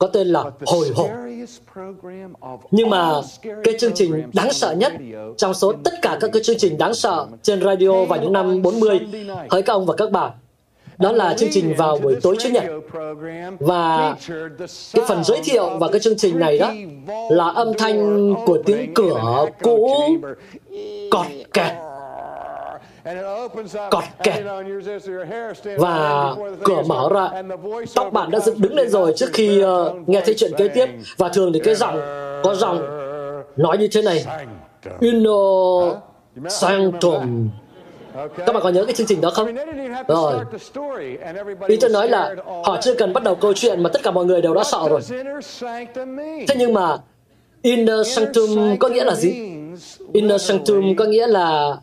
có 0.00 0.06
tên 0.06 0.26
là 0.26 0.44
Hồi 0.66 0.88
hộp. 0.94 1.10
Nhưng 2.70 2.90
mà 2.90 3.12
cái 3.64 3.74
chương 3.78 3.92
trình 3.94 4.30
đáng 4.34 4.52
sợ 4.52 4.74
nhất 4.74 4.92
trong 5.36 5.54
số 5.54 5.72
tất 5.84 5.92
cả 6.02 6.18
các 6.20 6.30
cái 6.32 6.42
chương 6.42 6.58
trình 6.58 6.78
đáng 6.78 6.94
sợ 6.94 7.26
trên 7.42 7.62
radio 7.62 8.04
vào 8.04 8.22
những 8.22 8.32
năm 8.32 8.62
40, 8.62 9.00
hỡi 9.50 9.62
các 9.62 9.72
ông 9.72 9.86
và 9.86 9.94
các 9.96 10.10
bà, 10.10 10.30
đó 10.98 11.12
là 11.12 11.34
chương 11.34 11.48
trình 11.52 11.74
vào 11.76 11.98
buổi 11.98 12.16
tối 12.22 12.36
Chủ 12.38 12.48
nhật. 12.48 12.64
Và 13.60 14.16
cái 14.94 15.04
phần 15.08 15.24
giới 15.24 15.40
thiệu 15.44 15.78
vào 15.78 15.90
cái 15.90 16.00
chương 16.00 16.16
trình 16.18 16.38
này 16.38 16.58
đó 16.58 16.72
là 17.30 17.48
âm 17.48 17.72
thanh 17.78 18.34
của 18.46 18.58
tiếng 18.66 18.94
cửa 18.94 19.46
cũ 19.62 19.88
cọt 21.10 21.26
kẹt 21.52 21.72
cọt 23.90 24.04
kẹt. 24.22 24.44
Và 25.78 26.34
cửa 26.64 26.82
mở 26.86 27.08
ra. 27.12 27.42
Tóc 27.94 28.12
bạn 28.12 28.30
đã 28.30 28.38
dựng 28.38 28.60
đứng 28.60 28.74
lên 28.74 28.88
rồi 28.88 29.12
trước 29.16 29.30
khi 29.32 29.64
uh, 29.64 30.08
nghe 30.08 30.22
thấy 30.24 30.34
chuyện 30.38 30.52
kế 30.56 30.68
tiếp. 30.68 30.86
và 31.16 31.28
thường 31.28 31.52
thì 31.52 31.60
cái 31.64 31.74
giọng 31.74 32.00
có 32.42 32.54
giọng 32.54 32.82
nói 33.56 33.78
như 33.78 33.88
thế 33.92 34.02
này. 34.02 34.24
Inno 35.00 35.32
Sanctum. 36.48 37.48
các 38.14 38.52
bạn 38.52 38.62
có 38.62 38.68
nhớ 38.68 38.84
cái 38.84 38.94
chương 38.94 39.06
trình 39.06 39.20
đó 39.20 39.30
không? 39.30 39.54
Rồi. 40.08 40.34
Ý 41.68 41.76
tôi 41.76 41.90
nói 41.90 42.08
là 42.08 42.34
họ 42.64 42.78
chưa 42.82 42.94
cần 42.94 43.12
bắt 43.12 43.22
đầu 43.22 43.34
câu 43.34 43.52
chuyện 43.52 43.82
mà 43.82 43.90
tất 43.92 44.02
cả 44.02 44.10
mọi 44.10 44.24
người 44.24 44.42
đều 44.42 44.54
đã 44.54 44.64
sợ 44.64 44.88
rồi. 44.90 45.00
Thế 46.48 46.54
nhưng 46.58 46.74
mà 46.74 46.96
Inner 47.62 48.14
Sanctum 48.14 48.76
có 48.76 48.88
nghĩa 48.88 49.04
là 49.04 49.14
gì? 49.14 49.59
Inner 50.12 50.42
Sanctum 50.42 50.94
có 50.96 51.04
nghĩa 51.04 51.26
là 51.26 51.76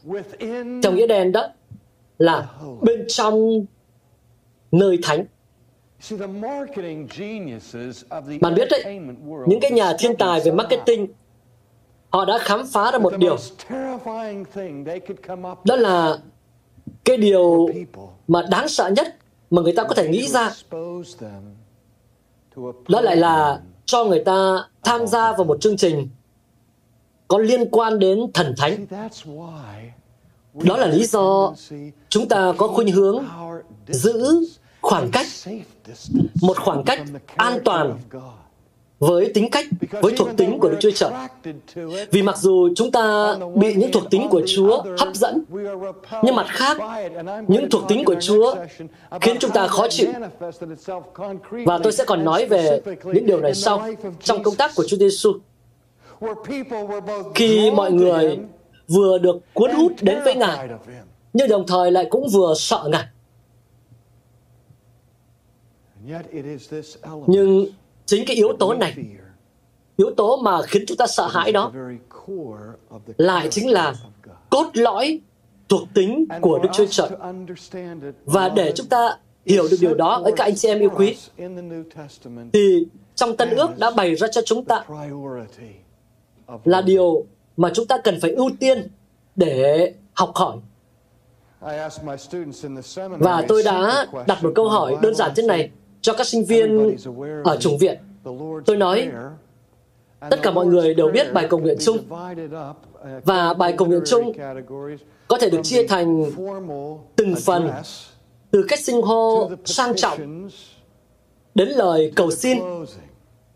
trong 0.83 0.95
nghĩa 0.95 1.07
đen 1.07 1.31
đó 1.31 1.47
là 2.17 2.49
bên 2.81 3.05
trong 3.07 3.65
nơi 4.71 4.99
thánh. 5.03 5.25
Bạn 8.41 8.55
biết 8.55 8.67
đấy, 8.71 8.99
những 9.47 9.59
cái 9.61 9.71
nhà 9.71 9.93
thiên 9.99 10.15
tài 10.15 10.41
về 10.45 10.51
marketing 10.51 11.07
họ 12.09 12.25
đã 12.25 12.37
khám 12.37 12.67
phá 12.67 12.91
ra 12.91 12.99
một 12.99 13.13
điều 13.17 13.37
đó 15.65 15.75
là 15.75 16.17
cái 17.05 17.17
điều 17.17 17.69
mà 18.27 18.41
đáng 18.51 18.67
sợ 18.67 18.89
nhất 18.89 19.15
mà 19.49 19.61
người 19.61 19.73
ta 19.73 19.83
có 19.83 19.95
thể 19.95 20.09
nghĩ 20.09 20.27
ra 20.27 20.51
đó 22.87 23.01
lại 23.01 23.15
là 23.15 23.61
cho 23.85 24.05
người 24.05 24.23
ta 24.23 24.55
tham 24.83 25.07
gia 25.07 25.31
vào 25.31 25.43
một 25.43 25.61
chương 25.61 25.77
trình 25.77 26.09
có 27.27 27.37
liên 27.37 27.69
quan 27.69 27.99
đến 27.99 28.19
thần 28.33 28.53
thánh. 28.57 28.85
Đó 30.53 30.77
là 30.77 30.87
lý 30.87 31.05
do 31.05 31.53
chúng 32.09 32.27
ta 32.27 32.53
có 32.57 32.67
khuynh 32.67 32.91
hướng 32.91 33.25
giữ 33.87 34.45
khoảng 34.81 35.09
cách, 35.11 35.27
một 36.41 36.57
khoảng 36.57 36.83
cách 36.83 37.03
an 37.35 37.59
toàn 37.65 37.97
với 38.99 39.31
tính 39.33 39.49
cách, 39.51 39.65
với 40.01 40.13
thuộc 40.17 40.29
tính 40.37 40.59
của 40.59 40.69
Đức 40.69 40.77
Chúa 40.79 40.91
Trời. 40.91 41.11
Vì 42.11 42.21
mặc 42.21 42.37
dù 42.37 42.69
chúng 42.75 42.91
ta 42.91 43.35
bị 43.55 43.75
những 43.75 43.91
thuộc 43.91 44.03
tính 44.09 44.27
của 44.29 44.41
Chúa 44.55 44.83
hấp 44.97 45.15
dẫn, 45.15 45.43
nhưng 46.23 46.35
mặt 46.35 46.47
khác, 46.49 46.77
những 47.47 47.69
thuộc 47.69 47.83
tính 47.87 48.05
của 48.05 48.15
Chúa 48.21 48.55
khiến 49.21 49.37
chúng 49.39 49.51
ta 49.51 49.67
khó 49.67 49.87
chịu. 49.89 50.09
Và 51.65 51.79
tôi 51.83 51.91
sẽ 51.91 52.05
còn 52.05 52.25
nói 52.25 52.45
về 52.45 52.81
những 53.03 53.25
điều 53.25 53.41
này 53.41 53.53
sau 53.53 53.87
trong 54.23 54.43
công 54.43 54.55
tác 54.55 54.71
của 54.75 54.83
Chúa 54.87 54.97
Giêsu 54.97 55.33
khi 57.35 57.71
mọi 57.71 57.91
người 57.91 58.39
vừa 58.87 59.17
được 59.17 59.37
cuốn 59.53 59.71
hút 59.71 59.93
đến 60.01 60.19
với 60.23 60.35
Ngài, 60.35 60.69
nhưng 61.33 61.47
đồng 61.47 61.67
thời 61.67 61.91
lại 61.91 62.07
cũng 62.09 62.29
vừa 62.29 62.53
sợ 62.57 62.89
Ngài. 62.91 63.05
Nhưng 67.27 67.65
chính 68.05 68.25
cái 68.27 68.35
yếu 68.35 68.53
tố 68.59 68.73
này, 68.73 68.95
yếu 69.97 70.11
tố 70.17 70.37
mà 70.37 70.61
khiến 70.61 70.83
chúng 70.87 70.97
ta 70.97 71.07
sợ 71.07 71.27
hãi 71.27 71.51
đó, 71.51 71.71
lại 73.17 73.47
chính 73.51 73.71
là 73.71 73.93
cốt 74.49 74.69
lõi 74.73 75.19
thuộc 75.69 75.81
tính 75.93 76.25
của 76.41 76.59
Đức 76.59 76.69
Chúa 76.73 76.85
Trời. 76.89 77.09
Và 78.25 78.49
để 78.49 78.71
chúng 78.75 78.87
ta 78.87 79.17
hiểu 79.45 79.67
được 79.71 79.77
điều 79.81 79.93
đó 79.93 80.21
ở 80.23 80.31
các 80.35 80.43
anh 80.43 80.55
chị 80.55 80.67
em 80.67 80.79
yêu 80.79 80.89
quý, 80.95 81.15
thì 82.53 82.85
trong 83.15 83.37
Tân 83.37 83.49
ước 83.49 83.77
đã 83.77 83.91
bày 83.91 84.15
ra 84.15 84.27
cho 84.31 84.41
chúng 84.45 84.65
ta 84.65 84.83
là 86.65 86.81
điều 86.81 87.25
mà 87.57 87.71
chúng 87.73 87.87
ta 87.87 87.97
cần 88.03 88.19
phải 88.21 88.31
ưu 88.31 88.49
tiên 88.59 88.87
để 89.35 89.93
học 90.13 90.31
hỏi. 90.35 90.57
Và 93.19 93.45
tôi 93.47 93.63
đã 93.63 94.07
đặt 94.27 94.43
một 94.43 94.51
câu 94.55 94.69
hỏi 94.69 94.95
đơn 95.01 95.15
giản 95.15 95.31
thế 95.35 95.43
này 95.43 95.71
cho 96.01 96.13
các 96.13 96.27
sinh 96.27 96.45
viên 96.45 96.95
ở 97.43 97.57
chủng 97.57 97.77
viện. 97.77 97.97
Tôi 98.65 98.77
nói, 98.77 99.09
tất 100.29 100.39
cả 100.43 100.51
mọi 100.51 100.65
người 100.65 100.93
đều 100.93 101.09
biết 101.13 101.33
bài 101.33 101.47
cầu 101.49 101.59
nguyện 101.59 101.77
chung 101.79 101.97
và 103.25 103.53
bài 103.53 103.73
cầu 103.77 103.87
nguyện 103.87 104.01
chung 104.05 104.33
có 105.27 105.37
thể 105.37 105.49
được 105.49 105.61
chia 105.63 105.87
thành 105.87 106.31
từng 107.15 107.35
phần 107.45 107.71
từ 108.51 108.65
cách 108.67 108.79
sinh 108.79 109.01
hô 109.01 109.51
sang 109.65 109.95
trọng 109.95 110.47
đến 111.55 111.69
lời 111.69 112.11
cầu 112.15 112.31
xin 112.31 112.57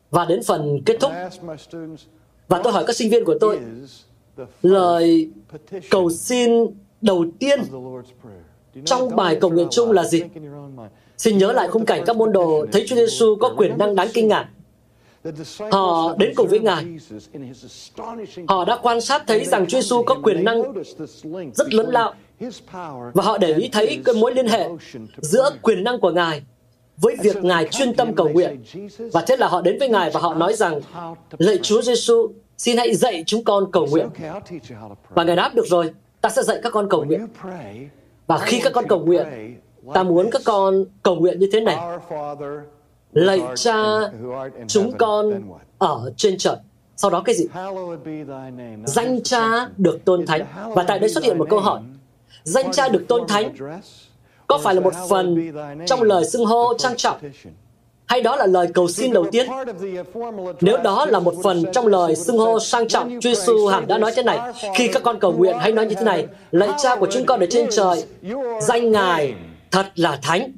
và 0.09 0.25
đến 0.25 0.43
phần 0.43 0.81
kết 0.85 0.97
thúc. 0.99 1.11
Và 2.51 2.61
tôi 2.63 2.73
hỏi 2.73 2.83
các 2.87 2.95
sinh 2.95 3.09
viên 3.09 3.25
của 3.25 3.35
tôi, 3.39 3.59
lời 4.61 5.29
cầu 5.89 6.09
xin 6.09 6.51
đầu 7.01 7.25
tiên 7.39 7.59
trong 8.85 9.15
bài 9.15 9.37
cầu 9.41 9.49
nguyện 9.49 9.67
chung 9.71 9.91
là 9.91 10.03
gì? 10.03 10.23
Xin 11.17 11.37
nhớ 11.37 11.51
lại 11.51 11.67
khung 11.67 11.85
cảnh 11.85 12.03
các 12.05 12.15
môn 12.15 12.31
đồ 12.31 12.65
thấy 12.71 12.85
Chúa 12.87 12.95
Giêsu 12.95 13.35
có 13.35 13.53
quyền 13.57 13.77
năng 13.77 13.95
đáng 13.95 14.07
kinh 14.13 14.27
ngạc. 14.27 14.49
Họ 15.71 16.15
đến 16.17 16.33
cùng 16.35 16.47
với 16.47 16.59
Ngài. 16.59 16.85
Họ 18.47 18.65
đã 18.65 18.77
quan 18.81 19.01
sát 19.01 19.23
thấy 19.27 19.45
rằng 19.45 19.67
Chúa 19.67 19.81
Giêsu 19.81 20.03
có 20.03 20.15
quyền 20.23 20.43
năng 20.43 20.73
rất 21.53 21.73
lớn 21.73 21.89
lao 21.89 22.13
và 23.13 23.23
họ 23.23 23.37
để 23.37 23.53
ý 23.53 23.69
thấy 23.71 24.01
cái 24.05 24.15
mối 24.15 24.33
liên 24.33 24.47
hệ 24.47 24.69
giữa 25.21 25.49
quyền 25.61 25.83
năng 25.83 25.99
của 25.99 26.11
Ngài 26.11 26.43
với 27.01 27.15
việc 27.23 27.43
Ngài 27.43 27.67
chuyên 27.71 27.93
tâm 27.93 28.13
cầu 28.15 28.29
nguyện. 28.29 28.63
Và 29.13 29.23
thế 29.27 29.37
là 29.37 29.47
họ 29.47 29.61
đến 29.61 29.79
với 29.79 29.89
Ngài 29.89 30.09
và 30.09 30.19
họ 30.19 30.33
nói 30.33 30.53
rằng, 30.53 30.81
lạy 31.37 31.57
Chúa 31.61 31.81
Giêsu, 31.81 32.27
xin 32.57 32.77
hãy 32.77 32.95
dạy 32.95 33.23
chúng 33.25 33.43
con 33.43 33.71
cầu 33.71 33.87
nguyện. 33.91 34.07
Và 35.09 35.23
Ngài 35.23 35.35
đáp 35.35 35.51
được 35.55 35.65
rồi, 35.67 35.93
ta 36.21 36.29
sẽ 36.29 36.43
dạy 36.43 36.59
các 36.63 36.73
con 36.73 36.89
cầu 36.89 37.03
nguyện. 37.03 37.27
Và 38.27 38.37
khi 38.37 38.59
các 38.63 38.73
con 38.73 38.87
cầu 38.87 38.99
nguyện, 38.99 39.25
ta 39.93 40.03
muốn 40.03 40.29
các 40.31 40.41
con 40.45 40.85
cầu 41.03 41.15
nguyện 41.15 41.39
như 41.39 41.49
thế 41.51 41.61
này. 41.61 41.77
Lạy 43.13 43.41
cha 43.55 43.75
chúng 44.67 44.97
con 44.97 45.41
ở 45.77 46.13
trên 46.17 46.37
trời. 46.37 46.55
Sau 46.97 47.11
đó 47.11 47.21
cái 47.25 47.35
gì? 47.35 47.47
Danh 48.85 49.23
cha 49.23 49.69
được 49.77 50.05
tôn 50.05 50.25
thánh. 50.25 50.45
Và 50.75 50.83
tại 50.83 50.99
đây 50.99 51.09
xuất 51.09 51.23
hiện 51.23 51.37
một 51.37 51.47
câu 51.49 51.59
hỏi. 51.59 51.81
Danh 52.43 52.71
cha 52.71 52.89
được 52.89 53.05
tôn 53.07 53.27
thánh 53.27 53.55
có 54.51 54.57
phải 54.57 54.75
là 54.75 54.81
một 54.81 54.93
phần 55.09 55.51
trong 55.85 56.01
lời 56.01 56.25
xưng 56.25 56.45
hô 56.45 56.73
trang 56.77 56.97
trọng 56.97 57.17
hay 58.07 58.21
đó 58.21 58.35
là 58.35 58.45
lời 58.45 58.67
cầu 58.73 58.87
xin 58.87 59.13
đầu 59.13 59.25
tiên? 59.31 59.47
Nếu 60.61 60.77
đó 60.83 61.05
là 61.05 61.19
một 61.19 61.33
phần 61.43 61.63
trong 61.73 61.87
lời 61.87 62.15
xưng 62.15 62.37
hô 62.37 62.59
sang 62.59 62.87
trọng, 62.87 63.09
Chúa 63.21 63.29
Giêsu 63.29 63.67
hẳn 63.67 63.87
đã 63.87 63.97
nói 63.97 64.11
thế 64.15 64.23
này, 64.23 64.39
khi 64.75 64.87
các 64.87 65.03
con 65.03 65.19
cầu 65.19 65.31
nguyện 65.31 65.55
hãy 65.59 65.71
nói 65.71 65.85
như 65.85 65.95
thế 65.95 66.03
này, 66.03 66.27
lạy 66.51 66.69
cha 66.77 66.95
của 66.95 67.07
chúng 67.11 67.25
con 67.25 67.39
ở 67.39 67.45
trên 67.49 67.67
trời, 67.71 68.03
danh 68.61 68.91
Ngài 68.91 69.33
thật 69.71 69.85
là 69.95 70.19
thánh. 70.21 70.51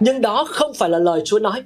Nhưng 0.00 0.20
đó 0.20 0.46
không 0.48 0.74
phải 0.74 0.90
là 0.90 0.98
lời 0.98 1.22
Chúa 1.24 1.38
nói. 1.38 1.62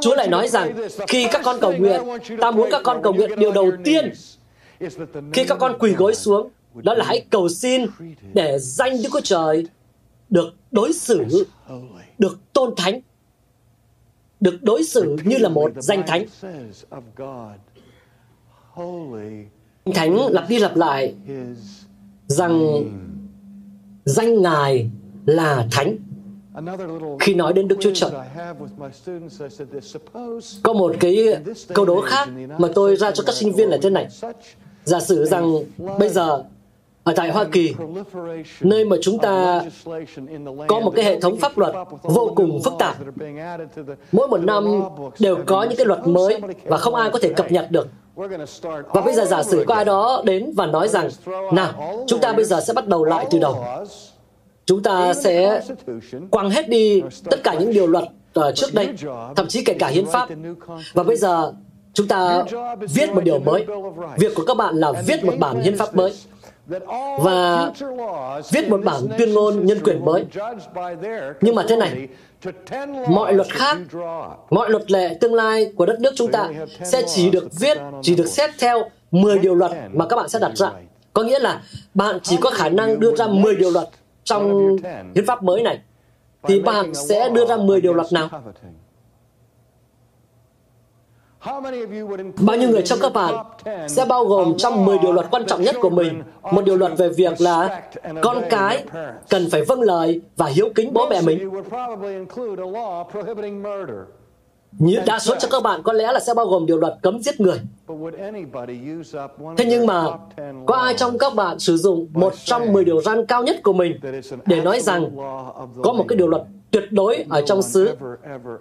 Chúa 0.00 0.14
lại 0.14 0.28
nói 0.28 0.48
rằng, 0.48 0.88
khi 1.08 1.26
các 1.32 1.40
con 1.44 1.60
cầu 1.60 1.72
nguyện, 1.78 2.00
ta 2.40 2.50
muốn 2.50 2.68
các 2.70 2.80
con 2.84 3.02
cầu 3.02 3.12
nguyện 3.12 3.30
điều 3.38 3.52
đầu 3.52 3.72
tiên. 3.84 4.12
Khi 5.32 5.44
các 5.44 5.58
con 5.60 5.78
quỳ 5.78 5.92
gối 5.92 6.14
xuống, 6.14 6.50
đó 6.74 6.94
là 6.94 7.04
hãy 7.04 7.26
cầu 7.30 7.48
xin 7.48 7.86
để 8.34 8.58
danh 8.58 9.02
Đức 9.02 9.08
Chúa 9.12 9.20
Trời 9.20 9.66
được 10.30 10.54
đối 10.70 10.92
xử, 10.92 11.46
được 12.18 12.38
tôn 12.52 12.74
thánh, 12.76 13.00
được 14.40 14.62
đối 14.62 14.84
xử 14.84 15.16
như 15.24 15.38
là 15.38 15.48
một 15.48 15.72
danh 15.76 16.02
thánh. 16.06 16.26
Thánh 19.94 20.16
lặp 20.30 20.48
đi 20.48 20.58
lặp 20.58 20.76
lại 20.76 21.14
rằng 22.26 22.84
danh 24.04 24.42
Ngài 24.42 24.90
là 25.26 25.66
thánh. 25.72 25.96
Khi 27.20 27.34
nói 27.34 27.52
đến 27.52 27.68
Đức 27.68 27.76
Chúa 27.80 27.90
Trời, 27.94 28.10
có 30.62 30.72
một 30.72 30.94
cái 31.00 31.28
câu 31.74 31.84
đố 31.84 32.00
khác 32.00 32.28
mà 32.58 32.68
tôi 32.74 32.96
ra 32.96 33.10
cho 33.10 33.22
các 33.26 33.34
sinh 33.34 33.52
viên 33.52 33.68
là 33.68 33.78
thế 33.82 33.90
này. 33.90 34.08
Giả 34.84 35.00
sử 35.00 35.24
rằng 35.24 35.52
bây 35.98 36.08
giờ 36.08 36.44
ở 37.04 37.12
tại 37.16 37.30
Hoa 37.30 37.44
Kỳ, 37.44 37.74
nơi 38.60 38.84
mà 38.84 38.96
chúng 39.02 39.18
ta 39.18 39.62
có 40.66 40.80
một 40.80 40.92
cái 40.96 41.04
hệ 41.04 41.20
thống 41.20 41.36
pháp 41.36 41.58
luật 41.58 41.74
vô 42.02 42.32
cùng 42.36 42.62
phức 42.62 42.72
tạp. 42.78 42.96
Mỗi 44.12 44.28
một 44.28 44.40
năm 44.40 44.82
đều 45.18 45.36
có 45.46 45.62
những 45.62 45.76
cái 45.76 45.86
luật 45.86 46.06
mới 46.06 46.40
và 46.64 46.76
không 46.76 46.94
ai 46.94 47.10
có 47.10 47.18
thể 47.18 47.32
cập 47.32 47.52
nhật 47.52 47.70
được. 47.70 47.88
Và 48.92 49.00
bây 49.00 49.14
giờ 49.14 49.24
giả 49.24 49.42
sử 49.42 49.64
có 49.68 49.74
ai 49.74 49.84
đó 49.84 50.22
đến 50.24 50.52
và 50.56 50.66
nói 50.66 50.88
rằng, 50.88 51.08
nào, 51.52 52.04
chúng 52.06 52.20
ta 52.20 52.32
bây 52.32 52.44
giờ 52.44 52.60
sẽ 52.60 52.72
bắt 52.72 52.86
đầu 52.86 53.04
lại 53.04 53.26
từ 53.30 53.38
đầu. 53.38 53.64
Chúng 54.66 54.82
ta 54.82 55.14
sẽ 55.14 55.60
quăng 56.30 56.50
hết 56.50 56.68
đi 56.68 57.02
tất 57.30 57.44
cả 57.44 57.54
những 57.54 57.72
điều 57.72 57.86
luật 57.86 58.04
ờ, 58.34 58.52
trước 58.52 58.74
đây, 58.74 58.88
thậm 59.36 59.48
chí 59.48 59.64
kể 59.64 59.74
cả 59.78 59.86
hiến 59.86 60.06
pháp. 60.06 60.28
Và 60.92 61.02
bây 61.02 61.16
giờ 61.16 61.52
chúng 61.92 62.08
ta 62.08 62.44
viết 62.94 63.12
một 63.12 63.24
điều 63.24 63.38
mới. 63.38 63.66
Việc 64.16 64.34
của 64.34 64.44
các 64.46 64.56
bạn 64.56 64.74
là 64.76 64.92
viết 65.06 65.24
một 65.24 65.32
bản 65.38 65.60
hiến 65.60 65.78
pháp 65.78 65.96
mới 65.96 66.12
và 67.18 67.70
viết 68.50 68.68
một 68.68 68.80
bản 68.84 69.00
tuyên 69.18 69.32
ngôn 69.32 69.66
nhân 69.66 69.78
quyền 69.84 70.04
mới. 70.04 70.24
Nhưng 71.40 71.54
mà 71.54 71.64
thế 71.68 71.76
này, 71.76 72.08
mọi 73.08 73.34
luật 73.34 73.48
khác, 73.50 73.78
mọi 74.50 74.70
luật 74.70 74.90
lệ 74.90 75.18
tương 75.20 75.34
lai 75.34 75.72
của 75.76 75.86
đất 75.86 76.00
nước 76.00 76.12
chúng 76.16 76.32
ta 76.32 76.50
sẽ 76.84 77.02
chỉ 77.06 77.30
được 77.30 77.48
viết, 77.60 77.78
chỉ 78.02 78.14
được 78.14 78.26
xét 78.26 78.50
theo 78.58 78.82
10 79.10 79.38
điều 79.38 79.54
luật 79.54 79.72
mà 79.92 80.06
các 80.06 80.16
bạn 80.16 80.28
sẽ 80.28 80.38
đặt 80.38 80.52
ra. 80.54 80.70
Có 81.12 81.22
nghĩa 81.22 81.38
là 81.38 81.62
bạn 81.94 82.18
chỉ 82.22 82.36
có 82.40 82.50
khả 82.50 82.68
năng 82.68 83.00
đưa 83.00 83.14
ra 83.16 83.26
10 83.26 83.56
điều 83.56 83.70
luật 83.70 83.88
trong 84.24 84.76
hiến 85.14 85.26
pháp 85.26 85.42
mới 85.42 85.62
này. 85.62 85.78
Thì 86.48 86.60
bạn 86.60 86.94
sẽ 86.94 87.28
đưa 87.28 87.46
ra 87.46 87.56
10 87.56 87.80
điều 87.80 87.94
luật 87.94 88.12
nào? 88.12 88.28
Bao 92.40 92.56
nhiêu 92.56 92.70
người 92.70 92.82
trong 92.82 92.98
các 93.02 93.12
bạn 93.12 93.34
sẽ 93.88 94.04
bao 94.04 94.24
gồm 94.24 94.54
trong 94.58 94.84
10 94.84 94.98
điều 94.98 95.12
luật 95.12 95.26
quan 95.30 95.46
trọng 95.46 95.62
nhất 95.62 95.76
của 95.80 95.90
mình? 95.90 96.22
Một 96.42 96.64
điều 96.64 96.76
luật 96.76 96.92
về 96.98 97.08
việc 97.08 97.40
là 97.40 97.82
con 98.22 98.42
cái 98.50 98.84
cần 99.28 99.50
phải 99.50 99.64
vâng 99.64 99.80
lời 99.80 100.20
và 100.36 100.46
hiếu 100.46 100.68
kính 100.74 100.92
bố 100.92 101.08
mẹ 101.10 101.20
mình. 101.20 101.50
Như 104.78 104.98
đa 105.06 105.18
số 105.18 105.34
cho 105.38 105.48
các 105.50 105.62
bạn 105.62 105.82
có 105.82 105.92
lẽ 105.92 106.12
là 106.12 106.20
sẽ 106.20 106.34
bao 106.34 106.46
gồm 106.46 106.66
điều 106.66 106.78
luật 106.78 106.94
cấm 107.02 107.22
giết 107.22 107.40
người. 107.40 107.60
Thế 109.56 109.64
nhưng 109.64 109.86
mà 109.86 110.04
có 110.66 110.74
ai 110.76 110.94
trong 110.94 111.18
các 111.18 111.34
bạn 111.34 111.58
sử 111.58 111.76
dụng 111.76 112.08
một 112.12 112.32
trong 112.44 112.72
10 112.72 112.84
điều 112.84 113.02
răn 113.02 113.26
cao 113.26 113.42
nhất 113.42 113.56
của 113.62 113.72
mình 113.72 114.00
để 114.46 114.60
nói 114.60 114.80
rằng 114.80 115.16
có 115.82 115.92
một 115.92 116.04
cái 116.08 116.16
điều 116.16 116.28
luật 116.28 116.42
tuyệt 116.70 116.84
đối 116.90 117.24
ở 117.30 117.42
trong 117.46 117.62
xứ? 117.62 117.96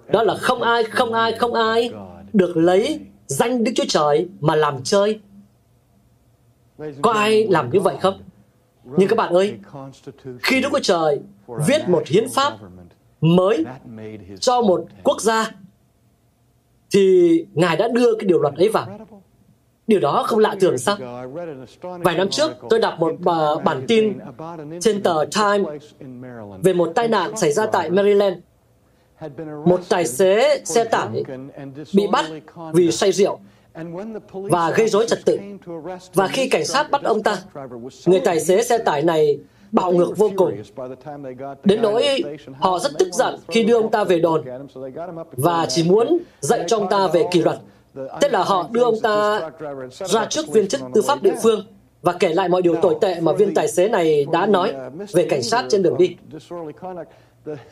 đó 0.07 0.23
là 0.23 0.35
không 0.35 0.61
ai, 0.61 0.83
không 0.83 1.13
ai, 1.13 1.31
không 1.31 1.53
ai 1.53 1.91
được 2.33 2.57
lấy 2.57 2.99
danh 3.27 3.63
Đức 3.63 3.71
Chúa 3.75 3.85
Trời 3.87 4.27
mà 4.39 4.55
làm 4.55 4.83
chơi. 4.83 5.19
Có 7.01 7.11
ai 7.11 7.47
làm 7.47 7.69
như 7.69 7.79
vậy 7.79 7.95
không? 8.01 8.23
Nhưng 8.97 9.07
các 9.07 9.15
bạn 9.15 9.33
ơi, 9.33 9.55
khi 10.39 10.61
Đức 10.61 10.69
Chúa 10.71 10.79
Trời 10.79 11.19
viết 11.67 11.89
một 11.89 12.07
hiến 12.07 12.29
pháp 12.35 12.53
mới 13.21 13.65
cho 14.39 14.61
một 14.61 14.85
quốc 15.03 15.21
gia, 15.21 15.51
thì 16.93 17.45
Ngài 17.53 17.77
đã 17.77 17.87
đưa 17.87 18.15
cái 18.15 18.27
điều 18.27 18.39
luật 18.39 18.55
ấy 18.55 18.69
vào. 18.69 18.99
Điều 19.87 19.99
đó 19.99 20.23
không 20.27 20.39
lạ 20.39 20.55
thường 20.59 20.77
sao? 20.77 20.97
Vài 21.81 22.17
năm 22.17 22.29
trước, 22.29 22.51
tôi 22.69 22.79
đọc 22.79 22.99
một 22.99 23.11
à, 23.25 23.63
bản 23.65 23.85
tin 23.87 24.13
trên 24.81 25.03
tờ 25.03 25.25
Time 25.25 25.79
về 26.63 26.73
một 26.73 26.91
tai 26.95 27.07
nạn 27.07 27.37
xảy 27.37 27.51
ra 27.51 27.65
tại 27.65 27.89
Maryland 27.89 28.37
một 29.65 29.79
tài 29.89 30.07
xế 30.07 30.61
xe 30.65 30.83
tải 30.83 31.23
bị 31.93 32.07
bắt 32.11 32.25
vì 32.73 32.91
say 32.91 33.11
rượu 33.11 33.39
và 34.33 34.71
gây 34.71 34.89
rối 34.89 35.05
trật 35.07 35.19
tự. 35.25 35.39
Và 36.13 36.27
khi 36.27 36.49
cảnh 36.49 36.65
sát 36.65 36.91
bắt 36.91 37.03
ông 37.03 37.23
ta, 37.23 37.37
người 38.05 38.19
tài 38.19 38.39
xế 38.39 38.63
xe 38.63 38.77
tải 38.77 39.03
này 39.03 39.39
bạo 39.71 39.91
ngược 39.91 40.17
vô 40.17 40.31
cùng. 40.35 40.61
Đến 41.63 41.81
nỗi 41.81 42.23
họ 42.59 42.79
rất 42.79 42.91
tức 42.99 43.13
giận 43.13 43.35
khi 43.47 43.63
đưa 43.63 43.81
ông 43.81 43.91
ta 43.91 44.03
về 44.03 44.19
đồn 44.19 44.41
và 45.31 45.65
chỉ 45.69 45.89
muốn 45.89 46.17
dạy 46.39 46.63
cho 46.67 46.77
ông 46.77 46.89
ta 46.89 47.07
về 47.07 47.25
kỷ 47.31 47.41
luật. 47.41 47.59
Thế 48.21 48.29
là 48.29 48.43
họ 48.43 48.69
đưa 48.71 48.83
ông 48.83 48.99
ta 49.03 49.49
ra 49.89 50.25
trước 50.25 50.47
viên 50.47 50.67
chức 50.67 50.81
tư 50.93 51.01
pháp 51.01 51.23
địa 51.23 51.35
phương 51.43 51.65
và 52.01 52.13
kể 52.13 52.33
lại 52.33 52.49
mọi 52.49 52.61
điều 52.61 52.75
tồi 52.75 52.95
tệ 53.01 53.19
mà 53.19 53.33
viên 53.33 53.53
tài 53.53 53.67
xế 53.67 53.89
này 53.89 54.25
đã 54.31 54.45
nói 54.45 54.73
về 55.13 55.27
cảnh 55.29 55.43
sát 55.43 55.65
trên 55.69 55.83
đường 55.83 55.97
đi. 55.97 56.15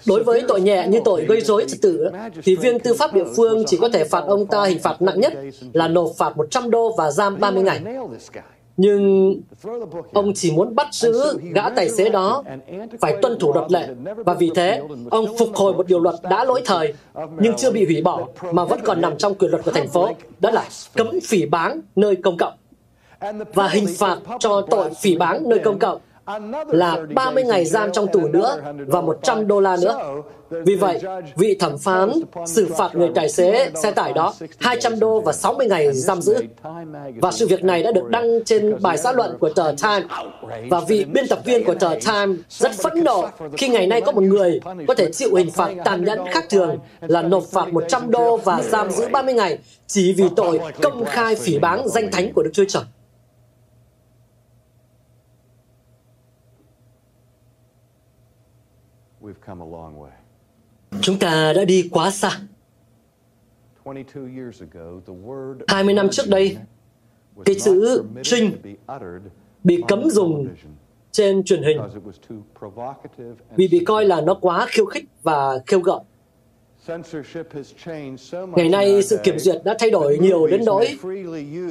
Đối 0.06 0.24
với 0.24 0.44
tội 0.48 0.62
nhẹ 0.62 0.88
như 0.88 1.00
tội 1.06 1.26
gây 1.26 1.42
rối 1.42 1.66
trật 1.68 1.82
tự, 1.82 2.10
thì 2.44 2.56
viên 2.56 2.80
tư 2.80 2.94
pháp 2.94 3.14
địa 3.14 3.26
phương 3.36 3.64
chỉ 3.68 3.78
có 3.78 3.90
thể 3.90 4.04
phạt 4.04 4.24
ông 4.28 4.46
ta 4.46 4.64
hình 4.64 4.80
phạt 4.80 5.02
nặng 5.02 5.20
nhất 5.20 5.34
là 5.74 5.88
nộp 5.88 6.12
phạt 6.18 6.38
100 6.38 6.70
đô 6.70 6.96
và 6.98 7.12
giam 7.12 7.40
30 7.40 7.64
ngày. 7.64 7.82
Nhưng 8.78 9.36
ông 10.14 10.34
chỉ 10.36 10.52
muốn 10.52 10.76
bắt 10.76 10.88
giữ 10.92 11.38
gã 11.54 11.70
tài 11.70 11.90
xế 11.90 12.10
đó 12.10 12.44
phải 13.02 13.18
tuân 13.22 13.40
thủ 13.40 13.54
luật 13.54 13.72
lệ 13.72 13.88
và 14.16 14.34
vì 14.34 14.52
thế 14.56 14.82
ông 15.12 15.38
phục 15.38 15.50
hồi 15.54 15.74
một 15.74 15.88
điều 15.88 16.00
luật 16.00 16.16
đã 16.30 16.44
lỗi 16.44 16.62
thời 16.66 16.94
nhưng 17.40 17.56
chưa 17.58 17.72
bị 17.72 17.86
hủy 17.86 18.02
bỏ 18.02 18.28
mà 18.52 18.66
vẫn 18.66 18.80
còn 18.84 19.02
nằm 19.02 19.18
trong 19.18 19.36
quyền 19.36 19.52
luật 19.52 19.66
của 19.66 19.72
thành 19.72 19.88
phố 19.88 20.10
đó 20.40 20.52
là 20.52 20.66
cấm 20.96 21.20
phỉ 21.24 21.46
báng 21.46 21.82
nơi 21.96 22.16
công 22.16 22.38
cộng 22.38 22.54
và 23.54 23.68
hình 23.68 23.88
phạt 23.98 24.18
cho 24.40 24.62
tội 24.62 24.90
phỉ 25.02 25.16
báng 25.16 25.50
nơi 25.50 25.60
công 25.60 25.80
cộng 25.80 26.02
là 26.68 26.98
30 27.16 27.44
ngày 27.44 27.66
giam 27.66 27.92
trong 27.92 28.08
tù 28.08 28.28
nữa 28.28 28.58
và 28.88 29.02
100 29.02 29.48
đô 29.48 29.60
la 29.60 29.78
nữa. 29.82 30.22
Vì 30.66 30.76
vậy, 30.76 31.00
vị 31.38 31.56
thẩm 31.60 31.78
phán 31.78 32.12
xử 32.46 32.68
phạt 32.78 32.96
người 32.96 33.10
tài 33.16 33.30
xế 33.30 33.72
xe 33.84 33.92
tải 33.92 34.14
đó 34.14 34.34
200 34.60 35.00
đô 35.00 35.22
và 35.22 35.34
60 35.34 35.68
ngày 35.68 35.94
giam 35.94 36.22
giữ. 36.22 36.36
Và 37.22 37.32
sự 37.32 37.48
việc 37.48 37.64
này 37.64 37.84
đã 37.84 37.92
được 37.92 38.10
đăng 38.10 38.44
trên 38.46 38.82
bài 38.82 38.98
xã 38.98 39.12
luận 39.12 39.38
của 39.40 39.50
tờ 39.50 39.74
Time. 39.84 40.08
Và 40.70 40.80
vị 40.80 41.06
biên 41.06 41.28
tập 41.28 41.40
viên 41.46 41.64
của 41.64 41.76
tờ 41.76 41.90
Time 41.90 42.36
rất 42.50 42.72
phẫn 42.72 43.04
nộ 43.04 43.28
khi 43.58 43.68
ngày 43.68 43.88
nay 43.88 44.02
có 44.02 44.12
một 44.12 44.24
người 44.24 44.60
có 44.88 44.94
thể 44.96 45.12
chịu 45.12 45.36
hình 45.36 45.52
phạt 45.52 45.74
tàn 45.86 46.04
nhẫn 46.04 46.20
khác 46.32 46.46
thường 46.50 46.78
là 47.02 47.22
nộp 47.22 47.44
phạt 47.44 47.74
100 47.74 48.12
đô 48.12 48.38
và 48.38 48.62
giam 48.62 48.92
giữ 48.92 49.08
30 49.12 49.34
ngày 49.34 49.58
chỉ 49.88 50.14
vì 50.14 50.26
tội 50.36 50.60
công 50.82 51.06
khai 51.06 51.36
phỉ 51.36 51.60
báng 51.60 51.88
danh 51.88 52.12
thánh 52.12 52.34
của 52.34 52.44
Đức 52.44 52.52
Chúa 52.54 52.66
Trời. 52.68 52.84
Chúng 61.02 61.20
ta 61.20 61.54
đã 61.54 61.66
đi 61.66 61.90
quá 61.92 62.12
xa. 62.12 62.30
20 65.68 65.94
năm 65.94 66.10
trước 66.10 66.30
đây, 66.30 66.58
cái 67.46 67.56
chữ 67.56 68.04
trinh 68.24 68.52
bị 69.64 69.84
cấm 69.88 70.10
dùng 70.10 70.48
trên 71.12 71.44
truyền 71.44 71.64
hình 71.64 71.78
vì 73.56 73.68
bị 73.68 73.86
coi 73.86 74.06
là 74.06 74.22
nó 74.22 74.34
quá 74.34 74.66
khiêu 74.70 74.86
khích 74.86 75.06
và 75.24 75.60
khiêu 75.68 75.80
gợi. 75.80 76.00
Ngày 78.56 78.70
nay, 78.70 79.04
sự 79.04 79.18
kiểm 79.24 79.40
duyệt 79.40 79.62
đã 79.64 79.76
thay 79.80 79.90
đổi 79.90 80.18
nhiều 80.18 80.48
đến 80.48 80.66
nỗi 80.66 80.98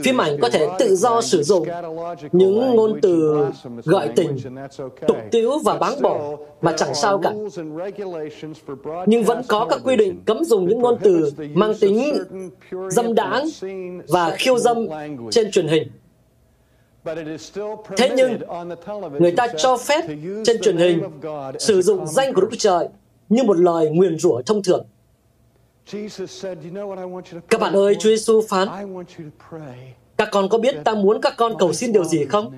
phim 0.02 0.20
ảnh 0.20 0.36
có 0.42 0.48
thể 0.48 0.66
tự 0.78 0.96
do 0.96 1.20
sử 1.20 1.42
dụng 1.42 1.68
những 2.32 2.76
ngôn 2.76 3.00
từ 3.02 3.46
gợi 3.84 4.08
tình, 4.16 4.36
tục 5.08 5.16
tiễu 5.30 5.58
và 5.64 5.78
báng 5.78 6.02
bổ 6.02 6.38
mà 6.60 6.72
chẳng 6.76 6.94
sao 6.94 7.20
cả. 7.22 7.32
Nhưng 9.06 9.24
vẫn 9.24 9.42
có 9.48 9.66
các 9.70 9.80
quy 9.84 9.96
định 9.96 10.22
cấm 10.24 10.44
dùng 10.44 10.68
những 10.68 10.78
ngôn 10.78 10.98
từ 11.02 11.32
mang 11.54 11.72
tính 11.80 12.18
dâm 12.90 13.14
đãng 13.14 13.48
và 14.08 14.30
khiêu 14.38 14.58
dâm 14.58 14.86
trên 15.30 15.50
truyền 15.50 15.68
hình. 15.68 15.88
Thế 17.96 18.10
nhưng, 18.16 18.38
người 19.18 19.32
ta 19.32 19.46
cho 19.56 19.76
phép 19.76 20.04
trên 20.44 20.60
truyền 20.62 20.76
hình 20.76 21.02
sử 21.58 21.82
dụng 21.82 22.06
danh 22.06 22.34
của 22.34 22.40
Đức 22.40 22.50
Trời 22.58 22.88
như 23.28 23.42
một 23.42 23.58
lời 23.58 23.90
nguyền 23.90 24.18
rủa 24.18 24.42
thông 24.42 24.62
thường. 24.62 24.86
Các 27.48 27.60
bạn 27.60 27.72
ơi, 27.72 27.96
Chúa 28.00 28.08
Giêsu 28.08 28.42
phán, 28.48 28.68
các 30.16 30.28
con 30.32 30.48
có 30.48 30.58
biết 30.58 30.76
ta 30.84 30.94
muốn 30.94 31.20
các 31.20 31.34
con 31.36 31.52
cầu 31.58 31.72
xin 31.72 31.92
điều 31.92 32.04
gì 32.04 32.24
không? 32.24 32.52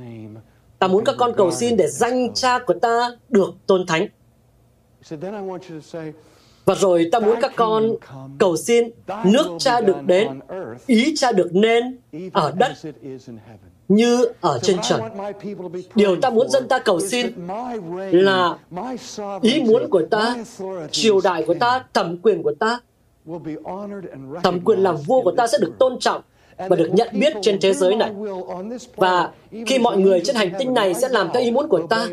Ta 0.79 0.87
muốn 0.87 1.05
các 1.05 1.15
con 1.19 1.33
cầu 1.37 1.51
xin 1.51 1.77
để 1.77 1.87
danh 1.87 2.35
cha 2.35 2.59
của 2.59 2.75
ta 2.75 3.11
được 3.29 3.55
tôn 3.67 3.87
thánh. 3.87 4.07
Và 6.65 6.75
rồi 6.75 7.09
ta 7.13 7.19
muốn 7.19 7.37
các 7.41 7.53
con 7.57 7.95
cầu 8.39 8.57
xin 8.57 8.91
nước 9.25 9.47
cha 9.59 9.81
được 9.81 9.97
đến, 10.07 10.41
ý 10.87 11.15
cha 11.17 11.33
được 11.33 11.55
nên 11.55 11.99
ở 12.33 12.53
đất 12.59 12.73
như 13.89 14.27
ở 14.41 14.59
trên 14.63 14.77
trời. 14.83 15.01
Điều 15.95 16.17
ta 16.21 16.31
muốn 16.31 16.49
dân 16.49 16.69
ta 16.69 16.79
cầu 16.79 17.01
xin 17.01 17.27
là 18.13 18.59
ý 19.43 19.63
muốn 19.63 19.91
của 19.91 20.03
ta, 20.11 20.37
triều 20.91 21.21
đại 21.21 21.45
của 21.47 21.55
ta, 21.61 21.85
thẩm 21.95 22.19
quyền 22.23 22.43
của 22.43 22.55
ta 22.61 22.81
thẩm 24.43 24.61
quyền 24.65 24.79
làm 24.79 24.97
vua 24.97 25.23
của 25.23 25.33
ta 25.37 25.47
sẽ 25.47 25.59
được 25.61 25.73
tôn 25.79 25.99
trọng 25.99 26.23
và 26.57 26.77
được 26.77 26.91
nhận 26.93 27.09
biết 27.13 27.33
trên 27.43 27.61
thế 27.61 27.73
giới 27.73 27.97
này. 27.97 28.11
Và 28.97 29.31
khi 29.67 29.79
mọi 29.79 29.97
người 29.97 30.21
trên 30.25 30.37
hành 30.37 30.53
tinh 30.59 30.75
này 30.75 30.95
sẽ 30.95 31.09
làm 31.09 31.29
theo 31.35 31.43
ý 31.43 31.51
muốn 31.51 31.69
của 31.69 31.87
ta, 31.91 32.07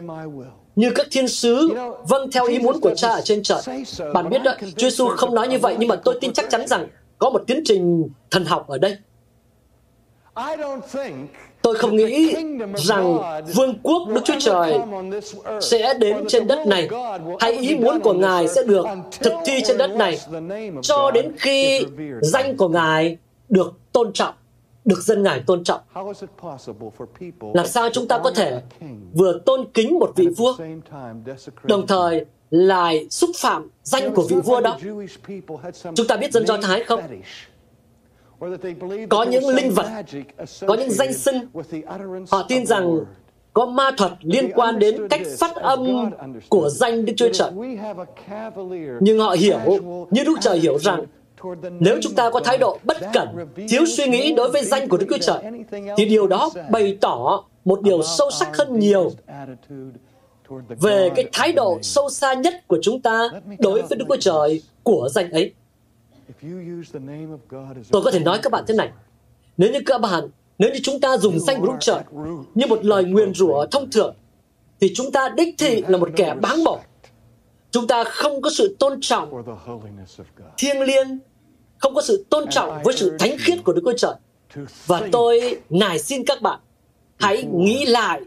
như 0.76 0.92
các 0.96 1.08
thiên 1.12 1.28
sứ 1.28 1.70
vâng 2.08 2.32
theo 2.32 2.46
ý 2.46 2.60
muốn 2.60 2.80
của 2.82 2.96
cha 2.96 3.10
ở 3.10 3.22
trên 3.22 3.44
trời. 3.44 3.62
Bạn 4.14 4.30
biết 4.30 4.44
đó, 4.44 4.54
Chúa 4.60 4.90
Giêsu 4.90 5.08
không 5.08 5.36
nói 5.36 5.48
như 5.48 5.60
vậy, 5.60 5.76
nhưng 5.80 5.90
mà 5.90 5.96
tôi 5.96 6.18
tin 6.22 6.34
chắc 6.34 6.50
chắn 6.50 6.68
rằng 6.68 6.88
có 7.18 7.30
một 7.30 7.44
tiến 7.48 7.62
trình 7.66 8.10
thần 8.32 8.46
học 8.46 8.68
ở 8.68 8.78
đây. 8.78 8.98
Tôi 11.70 11.78
không 11.78 11.96
nghĩ 11.96 12.36
rằng 12.76 13.20
vương 13.56 13.80
quốc 13.84 14.08
Đức 14.08 14.22
Chúa 14.26 14.40
Trời 14.40 14.80
sẽ 15.62 15.94
đến 15.94 16.18
trên 16.28 16.48
đất 16.48 16.68
này 16.68 16.90
hay 17.40 17.52
ý 17.52 17.76
muốn 17.76 18.00
của 18.00 18.14
Ngài 18.14 18.48
sẽ 18.48 18.64
được 18.64 18.86
thực 19.20 19.34
thi 19.46 19.62
trên 19.66 19.78
đất 19.78 19.92
này 19.96 20.20
cho 20.82 21.12
đến 21.12 21.32
khi 21.38 21.86
danh 22.22 22.58
của 22.58 22.68
Ngài 22.68 23.18
được 23.50 23.74
tôn 23.92 24.14
trọng, 24.14 24.34
được 24.86 25.02
dân 25.02 25.24
Ngài 25.24 25.44
tôn 25.48 25.64
trọng. 25.64 25.82
Làm 27.54 27.68
sao 27.68 27.90
chúng 27.94 28.08
ta 28.08 28.20
có 28.24 28.32
thể 28.32 28.62
vừa 29.14 29.40
tôn 29.46 29.66
kính 29.74 30.00
một 30.00 30.12
vị 30.16 30.28
vua, 30.38 30.56
đồng 31.64 31.88
thời 31.88 32.26
lại 32.50 33.08
xúc 33.10 33.30
phạm 33.38 33.70
danh 33.84 34.14
của 34.16 34.28
vị 34.30 34.36
vua 34.46 34.62
đó? 34.62 34.78
Chúng 35.96 36.08
ta 36.08 36.18
biết 36.18 36.32
dân 36.32 36.48
Do 36.48 36.58
Thái 36.58 36.84
không? 36.84 37.02
Có 39.10 39.24
những 39.24 39.48
linh 39.48 39.72
vật, 39.72 39.86
có 40.68 40.74
những 40.74 40.92
danh 40.92 41.14
xưng. 41.14 41.40
Họ 42.30 42.46
tin 42.48 42.66
rằng 42.66 43.00
có 43.54 43.66
ma 43.66 43.92
thuật 43.98 44.12
liên 44.22 44.52
quan 44.56 44.80
đến 44.80 45.08
cách 45.08 45.22
phát 45.40 45.56
âm 45.56 46.12
của 46.50 46.70
danh 46.70 47.06
Đức 47.06 47.14
Chúa 47.18 47.30
Trời. 47.34 47.52
Nhưng 49.00 49.20
họ 49.20 49.32
hiểu, 49.32 49.60
như 50.12 50.24
Đức 50.24 50.38
Trời 50.42 50.60
hiểu 50.60 50.80
rằng 50.80 51.06
nếu 51.80 51.98
chúng 52.02 52.14
ta 52.14 52.30
có 52.30 52.40
thái 52.40 52.58
độ 52.58 52.80
bất 52.84 52.98
cẩn, 53.14 53.28
thiếu 53.70 53.86
suy 53.86 54.08
nghĩ 54.08 54.34
đối 54.34 54.52
với 54.52 54.64
danh 54.64 54.90
của 54.90 54.98
Đức 54.98 55.06
Chúa 55.10 55.18
Trời, 55.18 55.44
thì 55.98 56.06
điều 56.06 56.28
đó 56.28 56.50
bày 56.72 56.98
tỏ 57.02 57.44
một 57.66 57.82
điều 57.82 58.04
sâu 58.04 58.32
sắc 58.32 58.58
hơn 58.58 58.80
nhiều 58.80 59.12
về 60.68 61.10
cái 61.16 61.30
thái 61.34 61.52
độ 61.52 61.80
sâu 61.82 62.10
xa 62.10 62.34
nhất 62.34 62.68
của 62.68 62.80
chúng 62.82 63.02
ta 63.02 63.30
đối 63.60 63.82
với 63.82 63.98
Đức 63.98 64.06
Chúa 64.08 64.18
Trời 64.20 64.62
của 64.84 65.10
danh 65.12 65.32
ấy. 65.32 65.54
Tôi 67.92 68.02
có 68.02 68.12
thể 68.12 68.20
nói 68.20 68.40
các 68.44 68.52
bạn 68.52 68.64
thế 68.68 68.76
này. 68.76 68.90
Nếu 69.58 69.72
như 69.72 69.80
các 69.86 70.02
bạn, 70.02 70.30
nếu 70.58 70.74
như 70.74 70.80
chúng 70.84 71.00
ta 71.00 71.18
dùng 71.18 71.40
danh 71.40 71.60
của 71.60 71.68
Đức 71.68 71.78
Trời 71.80 72.04
như 72.56 72.68
một 72.68 72.86
lời 72.86 73.04
nguyền 73.04 73.34
rủa 73.34 73.66
thông 73.72 73.92
thường, 73.92 74.16
thì 74.80 74.92
chúng 74.96 75.12
ta 75.12 75.30
đích 75.30 75.56
thị 75.58 75.84
là 75.88 75.98
một 75.98 76.10
kẻ 76.16 76.36
báng 76.42 76.64
bỏ. 76.64 76.80
Chúng 77.72 77.88
ta 77.88 78.04
không 78.04 78.42
có 78.42 78.50
sự 78.50 78.76
tôn 78.80 79.02
trọng 79.02 79.44
thiêng 80.58 80.82
liêng, 80.82 81.20
không 81.78 81.96
có 81.96 82.02
sự 82.02 82.26
tôn 82.30 82.50
trọng 82.50 82.84
với 82.84 82.94
sự 82.98 83.18
thánh 83.20 83.36
khiết 83.40 83.64
của 83.64 83.74
Đức 83.74 83.82
Chúa 83.86 83.98
Trời. 83.98 84.14
Và 84.86 85.02
tôi 85.12 85.62
nài 85.70 86.00
xin 86.00 86.26
các 86.26 86.42
bạn, 86.42 86.60
hãy 87.20 87.44
nghĩ 87.54 87.86
lại 87.86 88.22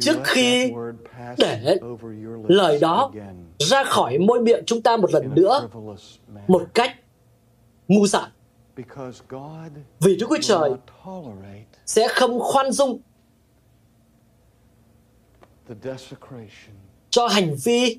trước 0.00 0.16
khi 0.24 0.72
để 1.38 1.76
lời 2.48 2.78
đó 2.80 3.10
ra 3.58 3.84
khỏi 3.84 4.18
môi 4.18 4.40
miệng 4.40 4.62
chúng 4.66 4.82
ta 4.82 4.96
một 4.96 5.12
lần 5.12 5.34
nữa 5.34 5.68
một 6.48 6.66
cách 6.74 6.96
ngu 7.88 8.06
dại. 8.06 8.30
Vì 10.00 10.16
Đức 10.16 10.26
Chúa 10.28 10.38
Trời 10.42 10.70
sẽ 11.86 12.08
không 12.08 12.40
khoan 12.40 12.72
dung 12.72 13.00
cho 17.10 17.26
hành 17.26 17.54
vi 17.64 17.98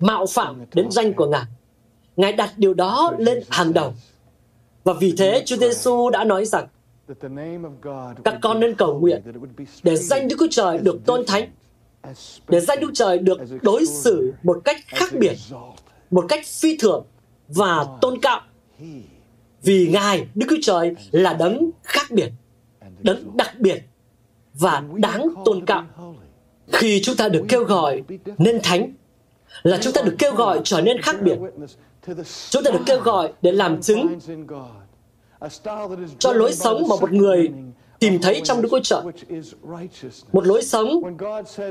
mạo 0.00 0.26
phạm 0.26 0.64
đến 0.74 0.90
danh 0.90 1.12
của 1.12 1.26
Ngài. 1.26 1.44
Ngài 2.16 2.32
đặt 2.32 2.52
điều 2.56 2.74
đó 2.74 3.12
lên 3.18 3.42
hàng 3.50 3.72
đầu. 3.72 3.94
Và 4.84 4.92
vì 4.92 5.14
thế 5.18 5.42
Chúa 5.46 5.56
Giêsu 5.56 6.10
đã 6.10 6.24
nói 6.24 6.44
rằng 6.44 6.66
các 8.24 8.38
con 8.42 8.60
nên 8.60 8.74
cầu 8.74 9.00
nguyện 9.00 9.22
để 9.82 9.96
danh 9.96 10.28
Đức 10.28 10.36
Chúa 10.38 10.46
Trời 10.50 10.78
được 10.78 11.00
tôn 11.06 11.24
thánh, 11.26 11.50
để 12.48 12.60
danh 12.60 12.80
Đức 12.80 12.90
Trời 12.94 13.18
được 13.18 13.38
đối 13.62 13.86
xử 13.86 14.34
một 14.42 14.60
cách 14.64 14.76
khác 14.86 15.08
biệt, 15.18 15.36
một 16.10 16.24
cách 16.28 16.44
phi 16.46 16.76
thường 16.76 17.06
và 17.54 17.86
tôn 18.00 18.20
trọng 18.20 18.42
Vì 19.62 19.88
Ngài, 19.92 20.26
Đức 20.34 20.46
Chúa 20.50 20.56
Trời 20.62 20.94
là 21.10 21.32
đấng 21.32 21.70
khác 21.82 22.06
biệt, 22.10 22.30
đấng 23.02 23.36
đặc 23.36 23.54
biệt 23.58 23.82
và 24.54 24.82
đáng 24.94 25.28
tôn 25.44 25.66
trọng. 25.66 25.86
Khi 26.72 27.00
chúng 27.04 27.16
ta 27.16 27.28
được 27.28 27.44
kêu 27.48 27.64
gọi 27.64 28.02
nên 28.38 28.60
thánh, 28.62 28.92
là 29.62 29.78
chúng 29.82 29.92
ta 29.92 30.02
được 30.02 30.14
kêu 30.18 30.34
gọi 30.34 30.60
trở 30.64 30.80
nên 30.80 31.02
khác 31.02 31.16
biệt. 31.22 31.38
Chúng 32.50 32.64
ta 32.64 32.70
được 32.70 32.82
kêu 32.86 33.00
gọi 33.00 33.32
để 33.42 33.52
làm 33.52 33.82
chứng 33.82 34.18
cho 36.18 36.32
lối 36.32 36.52
sống 36.52 36.82
mà 36.88 36.96
một 37.00 37.12
người 37.12 37.50
tìm 38.02 38.18
thấy 38.22 38.40
trong 38.44 38.62
Đức 38.62 38.68
Chúa 38.70 38.80
Trời. 38.82 39.00
Một 40.32 40.46
lối 40.46 40.62
sống 40.62 41.02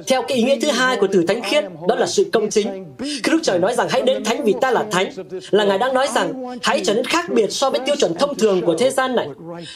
theo 0.07 0.21
cái 0.27 0.37
ý 0.37 0.43
nghĩa 0.43 0.59
thứ 0.59 0.71
hai 0.71 0.97
của 0.97 1.07
từ 1.11 1.25
thánh 1.27 1.41
khiết, 1.43 1.63
đó 1.87 1.95
là 1.95 2.07
sự 2.07 2.29
công 2.33 2.49
chính. 2.49 2.85
Khi 2.99 3.31
Đức 3.31 3.39
Trời 3.43 3.59
nói 3.59 3.75
rằng 3.75 3.87
hãy 3.89 4.01
đến 4.01 4.23
thánh 4.23 4.43
vì 4.43 4.53
ta 4.61 4.71
là 4.71 4.85
thánh, 4.91 5.11
là 5.51 5.65
Ngài 5.65 5.77
đang 5.77 5.93
nói 5.93 6.07
rằng 6.15 6.43
hãy 6.63 6.81
trở 6.85 6.93
nên 6.93 7.05
khác 7.05 7.25
biệt 7.29 7.51
so 7.51 7.69
với 7.69 7.79
tiêu 7.85 7.95
chuẩn 7.95 8.13
thông 8.13 8.35
thường 8.35 8.61
của 8.61 8.75
thế 8.77 8.89
gian 8.89 9.15
này. 9.15 9.27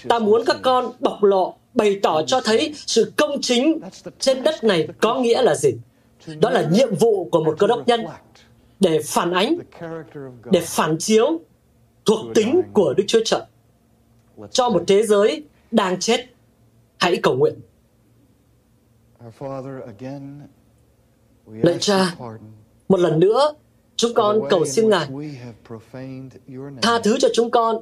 Ta 0.08 0.20
muốn 0.20 0.44
các 0.46 0.58
con 0.62 0.92
bộc 1.00 1.24
lộ 1.24 1.54
bày 1.74 2.00
tỏ 2.04 2.22
cho 2.28 2.42
thấy 2.42 2.74
sự 2.76 3.12
công 3.16 3.42
chính 3.42 3.80
trên 4.20 4.44
đất 4.44 4.64
này 4.64 4.88
có 5.02 5.16
nghĩa 5.16 5.42
là 5.42 5.56
gì? 5.56 5.74
Đó 6.40 6.50
là 6.50 6.70
nhiệm 6.72 6.96
vụ 6.96 7.30
của 7.32 7.44
một 7.44 7.56
cơ 7.60 7.68
đốc 7.68 7.88
nhân 7.88 8.06
để 8.80 9.00
phản 9.06 9.34
ánh, 9.34 9.58
để 10.52 10.62
phản 10.62 10.98
chiếu 10.98 11.40
thuộc 12.06 12.20
tính 12.36 12.62
của 12.74 12.94
Đức 12.98 13.04
Chúa 13.08 13.22
Trời 13.26 13.42
cho 14.52 14.70
một 14.70 14.84
thế 14.88 15.04
giới 15.04 15.44
đang 15.72 16.00
chết. 16.00 16.26
Hãy 17.06 17.20
cầu 17.24 17.36
nguyện. 17.36 17.56
Lạy 21.48 21.78
cha, 21.80 22.16
một 22.90 23.00
lần 23.00 23.20
nữa, 23.20 23.54
chúng 23.96 24.14
con 24.14 24.42
cầu 24.50 24.66
xin 24.66 24.90
Ngài 24.90 25.10
tha 26.82 27.00
thứ 27.04 27.18
cho 27.20 27.28
chúng 27.34 27.52
con 27.52 27.82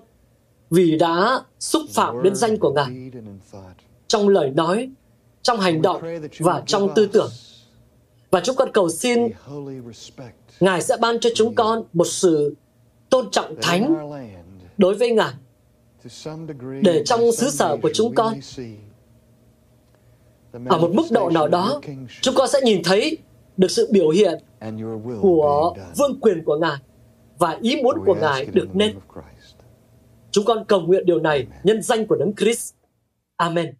vì 0.70 0.98
đã 0.98 1.42
xúc 1.60 1.82
phạm 1.90 2.24
đến 2.24 2.36
danh 2.36 2.58
của 2.58 2.74
Ngài. 2.74 3.12
Trong 4.08 4.30
lời 4.30 4.50
nói, 4.50 4.90
trong 5.42 5.60
hành 5.60 5.82
động 5.82 6.02
và 6.40 6.64
trong 6.66 6.90
tư 6.96 7.06
tưởng. 7.06 7.32
Và 8.32 8.42
chúng 8.44 8.56
con 8.56 8.72
cầu 8.74 8.90
xin 8.90 9.20
Ngài 10.60 10.82
sẽ 10.82 10.98
ban 11.02 11.20
cho 11.20 11.30
chúng 11.36 11.56
con 11.56 11.84
một 11.94 12.08
sự 12.08 12.56
tôn 13.10 13.32
trọng 13.32 13.56
thánh 13.62 14.10
đối 14.78 14.96
với 14.96 15.12
Ngài. 15.12 15.34
để 16.82 17.04
trong 17.06 17.32
xứ 17.32 17.50
sở 17.50 17.78
của 17.82 17.92
chúng 17.94 18.16
con 18.16 18.34
ở 20.54 20.78
một 20.78 20.92
mức 20.94 21.04
độ 21.12 21.30
nào 21.30 21.48
đó, 21.48 21.82
chúng 22.22 22.36
con 22.38 22.48
sẽ 22.48 22.60
nhìn 22.64 22.82
thấy 22.84 23.18
được 23.58 23.72
sự 23.72 23.90
biểu 23.92 24.10
hiện 24.10 24.40
của 25.22 25.76
vương 25.98 26.20
quyền 26.20 26.44
của 26.44 26.58
Ngài 26.58 26.78
và 27.38 27.58
ý 27.62 27.82
muốn 27.84 27.98
của 28.06 28.16
Ngài 28.16 28.46
được 28.46 28.68
nên. 28.74 29.00
Chúng 30.32 30.46
con 30.46 30.66
cầu 30.68 30.82
nguyện 30.82 31.06
điều 31.06 31.20
này 31.20 31.48
nhân 31.64 31.82
danh 31.82 32.08
của 32.08 32.16
Đấng 32.16 32.36
Christ. 32.36 32.74
Amen. 33.38 33.74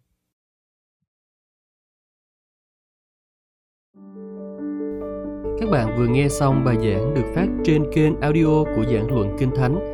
Các 5.60 5.70
bạn 5.70 5.96
vừa 5.98 6.06
nghe 6.06 6.28
xong 6.28 6.64
bài 6.64 6.76
giảng 6.76 7.14
được 7.14 7.32
phát 7.34 7.46
trên 7.64 7.92
kênh 7.92 8.20
audio 8.20 8.64
của 8.64 8.84
giảng 8.92 9.14
luận 9.14 9.36
Kinh 9.38 9.50
Thánh. 9.56 9.93